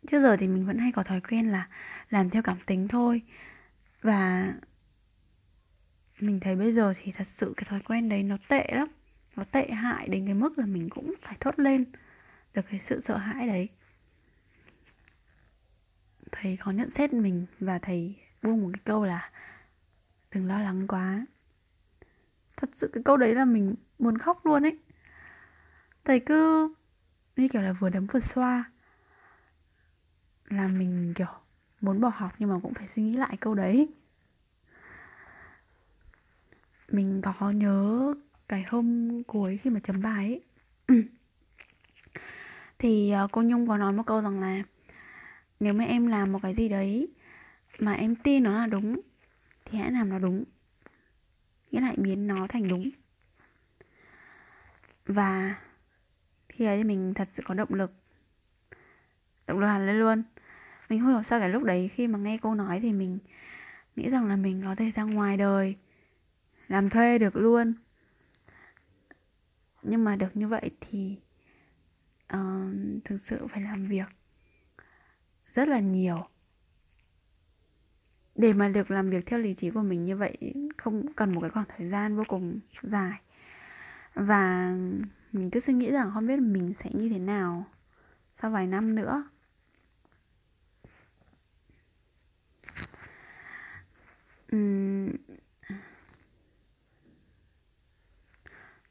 Trước 0.06 0.22
giờ 0.22 0.36
thì 0.36 0.48
mình 0.48 0.66
vẫn 0.66 0.78
hay 0.78 0.92
có 0.92 1.02
thói 1.02 1.20
quen 1.20 1.48
là 1.48 1.68
làm 2.10 2.30
theo 2.30 2.42
cảm 2.42 2.56
tính 2.66 2.88
thôi 2.88 3.22
và 4.02 4.52
mình 6.20 6.40
thấy 6.40 6.56
bây 6.56 6.72
giờ 6.72 6.94
thì 6.96 7.12
thật 7.12 7.26
sự 7.26 7.54
cái 7.56 7.64
thói 7.68 7.80
quen 7.80 8.08
đấy 8.08 8.22
nó 8.22 8.36
tệ 8.48 8.68
lắm. 8.72 8.88
Nó 9.36 9.44
tệ 9.44 9.70
hại 9.70 10.08
đến 10.08 10.24
cái 10.26 10.34
mức 10.34 10.58
là 10.58 10.66
mình 10.66 10.88
cũng 10.90 11.14
phải 11.22 11.36
thốt 11.40 11.58
lên 11.58 11.84
được 12.54 12.62
cái 12.70 12.80
sự 12.80 13.00
sợ 13.00 13.16
hãi 13.16 13.46
đấy. 13.46 13.68
Thầy 16.32 16.56
có 16.56 16.72
nhận 16.72 16.90
xét 16.90 17.12
mình 17.12 17.46
và 17.60 17.78
thầy 17.78 18.14
buông 18.42 18.62
một 18.62 18.70
cái 18.72 18.82
câu 18.84 19.04
là 19.04 19.30
đừng 20.30 20.46
lo 20.46 20.60
lắng 20.60 20.86
quá. 20.86 21.26
Thật 22.56 22.70
sự 22.72 22.90
cái 22.92 23.02
câu 23.02 23.16
đấy 23.16 23.34
là 23.34 23.44
mình 23.44 23.74
muốn 23.98 24.18
khóc 24.18 24.46
luôn 24.46 24.62
ấy. 24.62 24.78
Thầy 26.04 26.20
cứ 26.20 26.68
như 27.36 27.48
kiểu 27.48 27.62
là 27.62 27.72
vừa 27.72 27.88
đấm 27.88 28.06
vừa 28.06 28.20
xoa 28.20 28.64
là 30.48 30.68
mình 30.68 31.12
kiểu 31.16 31.26
muốn 31.80 32.00
bỏ 32.00 32.08
học 32.08 32.32
nhưng 32.38 32.48
mà 32.48 32.58
cũng 32.62 32.74
phải 32.74 32.88
suy 32.88 33.02
nghĩ 33.02 33.14
lại 33.14 33.36
câu 33.40 33.54
đấy 33.54 33.88
mình 36.88 37.22
có 37.22 37.50
nhớ 37.50 38.14
cái 38.48 38.64
hôm 38.68 39.22
cuối 39.22 39.56
khi 39.56 39.70
mà 39.70 39.80
chấm 39.80 40.02
bài 40.02 40.26
ấy. 40.26 40.42
Thì 42.78 43.10
ờ, 43.10 43.28
cô 43.32 43.42
nhung 43.42 43.68
có 43.68 43.76
nói 43.76 43.92
một 43.92 44.02
câu 44.06 44.20
rằng 44.20 44.40
là 44.40 44.62
nếu 45.60 45.74
mà 45.74 45.84
em 45.84 46.06
làm 46.06 46.32
một 46.32 46.38
cái 46.42 46.54
gì 46.54 46.68
đấy 46.68 47.08
mà 47.78 47.92
em 47.92 48.14
tin 48.16 48.42
nó 48.42 48.52
là 48.54 48.66
đúng 48.66 49.00
thì 49.64 49.78
hãy 49.78 49.92
làm 49.92 50.08
nó 50.08 50.18
đúng. 50.18 50.44
Nghĩa 51.70 51.80
là 51.80 51.92
biến 51.96 52.26
nó 52.26 52.46
thành 52.46 52.68
đúng. 52.68 52.90
Và 55.06 55.54
khi 56.48 56.64
ấy 56.64 56.76
thì 56.76 56.84
mình 56.84 57.14
thật 57.14 57.28
sự 57.32 57.42
có 57.46 57.54
động 57.54 57.74
lực. 57.74 57.92
Động 59.46 59.58
lực 59.58 59.66
hẳn 59.66 59.86
lên 59.86 59.96
luôn. 59.96 60.22
Mình 60.88 61.00
không 61.00 61.08
hiểu 61.12 61.22
sao 61.22 61.40
cái 61.40 61.48
lúc 61.48 61.62
đấy 61.62 61.90
khi 61.94 62.06
mà 62.06 62.18
nghe 62.18 62.38
cô 62.42 62.54
nói 62.54 62.80
thì 62.80 62.92
mình 62.92 63.18
nghĩ 63.96 64.10
rằng 64.10 64.26
là 64.26 64.36
mình 64.36 64.62
có 64.64 64.74
thể 64.74 64.90
ra 64.90 65.02
ngoài 65.02 65.36
đời 65.36 65.76
làm 66.68 66.90
thuê 66.90 67.18
được 67.18 67.36
luôn. 67.36 67.74
Nhưng 69.82 70.04
mà 70.04 70.16
được 70.16 70.36
như 70.36 70.48
vậy 70.48 70.70
thì 70.80 71.18
uh, 72.34 72.74
thực 73.04 73.20
sự 73.20 73.46
phải 73.46 73.62
làm 73.62 73.86
việc 73.86 74.06
rất 75.52 75.68
là 75.68 75.80
nhiều. 75.80 76.28
Để 78.34 78.52
mà 78.52 78.68
được 78.68 78.90
làm 78.90 79.10
việc 79.10 79.26
theo 79.26 79.38
lý 79.38 79.54
trí 79.54 79.70
của 79.70 79.82
mình 79.82 80.04
như 80.04 80.16
vậy 80.16 80.54
không 80.76 81.12
cần 81.12 81.34
một 81.34 81.40
cái 81.40 81.50
khoảng 81.50 81.66
thời 81.76 81.88
gian 81.88 82.16
vô 82.16 82.24
cùng 82.28 82.60
dài. 82.82 83.20
Và 84.14 84.74
mình 85.32 85.50
cứ 85.50 85.60
suy 85.60 85.72
nghĩ 85.72 85.90
rằng 85.90 86.10
không 86.14 86.26
biết 86.26 86.36
mình 86.36 86.74
sẽ 86.74 86.90
như 86.92 87.08
thế 87.08 87.18
nào 87.18 87.66
sau 88.34 88.50
vài 88.50 88.66
năm 88.66 88.94
nữa. 88.94 89.24
Uhm, 94.56 95.10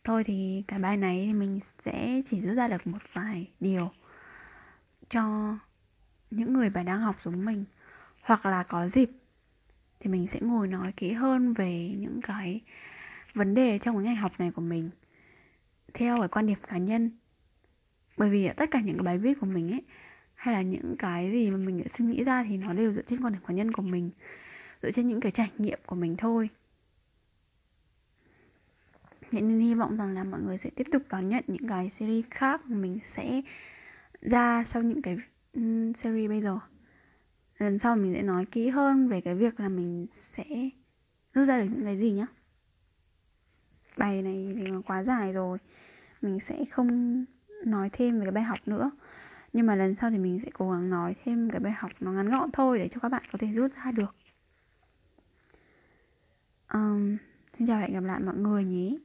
thôi 0.03 0.23
thì 0.23 0.63
cái 0.67 0.79
bài 0.79 0.97
này 0.97 1.23
thì 1.25 1.33
mình 1.33 1.59
sẽ 1.77 2.21
chỉ 2.29 2.41
rút 2.41 2.57
ra 2.57 2.67
được 2.67 2.87
một 2.87 2.97
vài 3.13 3.47
điều 3.59 3.91
cho 5.09 5.57
những 6.31 6.53
người 6.53 6.69
bạn 6.69 6.85
đang 6.85 6.99
học 6.99 7.15
giống 7.23 7.45
mình. 7.45 7.65
Hoặc 8.21 8.45
là 8.45 8.63
có 8.63 8.87
dịp 8.87 9.09
thì 9.99 10.09
mình 10.09 10.27
sẽ 10.27 10.39
ngồi 10.41 10.67
nói 10.67 10.93
kỹ 10.97 11.11
hơn 11.11 11.53
về 11.53 11.95
những 11.97 12.21
cái 12.21 12.61
vấn 13.33 13.53
đề 13.53 13.79
trong 13.79 13.95
cái 13.95 14.03
ngành 14.03 14.15
học 14.15 14.31
này 14.37 14.51
của 14.51 14.61
mình 14.61 14.89
theo 15.93 16.19
cái 16.19 16.27
quan 16.27 16.47
điểm 16.47 16.59
cá 16.67 16.77
nhân. 16.77 17.11
Bởi 18.17 18.29
vì 18.29 18.49
tất 18.57 18.71
cả 18.71 18.79
những 18.81 18.97
cái 18.97 19.03
bài 19.03 19.17
viết 19.17 19.39
của 19.39 19.45
mình 19.45 19.71
ấy, 19.71 19.81
hay 20.35 20.53
là 20.53 20.61
những 20.61 20.95
cái 20.99 21.31
gì 21.31 21.51
mà 21.51 21.57
mình 21.57 21.77
đã 21.77 21.87
suy 21.89 22.05
nghĩ 22.05 22.23
ra 22.23 22.43
thì 22.49 22.57
nó 22.57 22.73
đều 22.73 22.93
dựa 22.93 23.01
trên 23.01 23.21
quan 23.23 23.33
điểm 23.33 23.41
cá 23.47 23.53
nhân 23.53 23.71
của 23.71 23.81
mình, 23.81 24.09
dựa 24.81 24.91
trên 24.91 25.07
những 25.07 25.19
cái 25.19 25.31
trải 25.31 25.51
nghiệm 25.57 25.79
của 25.85 25.95
mình 25.95 26.15
thôi 26.17 26.49
nên 29.41 29.59
hy 29.59 29.75
vọng 29.75 29.97
rằng 29.97 30.13
là 30.13 30.23
mọi 30.23 30.41
người 30.41 30.57
sẽ 30.57 30.69
tiếp 30.69 30.87
tục 30.91 31.01
đón 31.09 31.29
nhận 31.29 31.43
những 31.47 31.67
cái 31.67 31.89
series 31.89 32.25
khác 32.31 32.65
mà 32.65 32.77
mình 32.77 32.99
sẽ 33.05 33.41
ra 34.21 34.63
sau 34.63 34.81
những 34.83 35.01
cái 35.01 35.17
series 35.95 36.29
bây 36.29 36.41
giờ. 36.41 36.59
Lần 37.57 37.79
sau 37.79 37.95
mình 37.95 38.13
sẽ 38.13 38.23
nói 38.23 38.45
kỹ 38.45 38.69
hơn 38.69 39.07
về 39.07 39.21
cái 39.21 39.35
việc 39.35 39.59
là 39.59 39.69
mình 39.69 40.07
sẽ 40.11 40.69
rút 41.33 41.47
ra 41.47 41.61
được 41.61 41.69
những 41.69 41.85
cái 41.85 41.97
gì 41.97 42.11
nhá. 42.11 42.25
Bài 43.97 44.21
này 44.21 44.53
thì 44.55 44.67
nó 44.67 44.81
quá 44.81 45.03
dài 45.03 45.33
rồi. 45.33 45.57
Mình 46.21 46.39
sẽ 46.39 46.65
không 46.65 47.25
nói 47.65 47.89
thêm 47.93 48.19
về 48.19 48.25
cái 48.25 48.31
bài 48.31 48.43
học 48.43 48.59
nữa. 48.65 48.91
Nhưng 49.53 49.65
mà 49.65 49.75
lần 49.75 49.95
sau 49.95 50.09
thì 50.09 50.17
mình 50.17 50.39
sẽ 50.43 50.49
cố 50.53 50.71
gắng 50.71 50.89
nói 50.89 51.15
thêm 51.23 51.49
cái 51.49 51.59
bài 51.59 51.73
học 51.77 51.91
nó 51.99 52.11
ngắn 52.11 52.29
gọn 52.29 52.51
thôi 52.51 52.79
để 52.79 52.87
cho 52.87 52.99
các 52.99 53.09
bạn 53.09 53.23
có 53.31 53.37
thể 53.37 53.47
rút 53.47 53.71
ra 53.75 53.91
được. 53.91 54.15
Um, 56.73 57.17
xin 57.57 57.67
chào 57.67 57.77
và 57.77 57.81
hẹn 57.81 57.93
gặp 57.93 58.03
lại 58.03 58.19
mọi 58.19 58.35
người 58.35 58.65
nhé. 58.65 58.97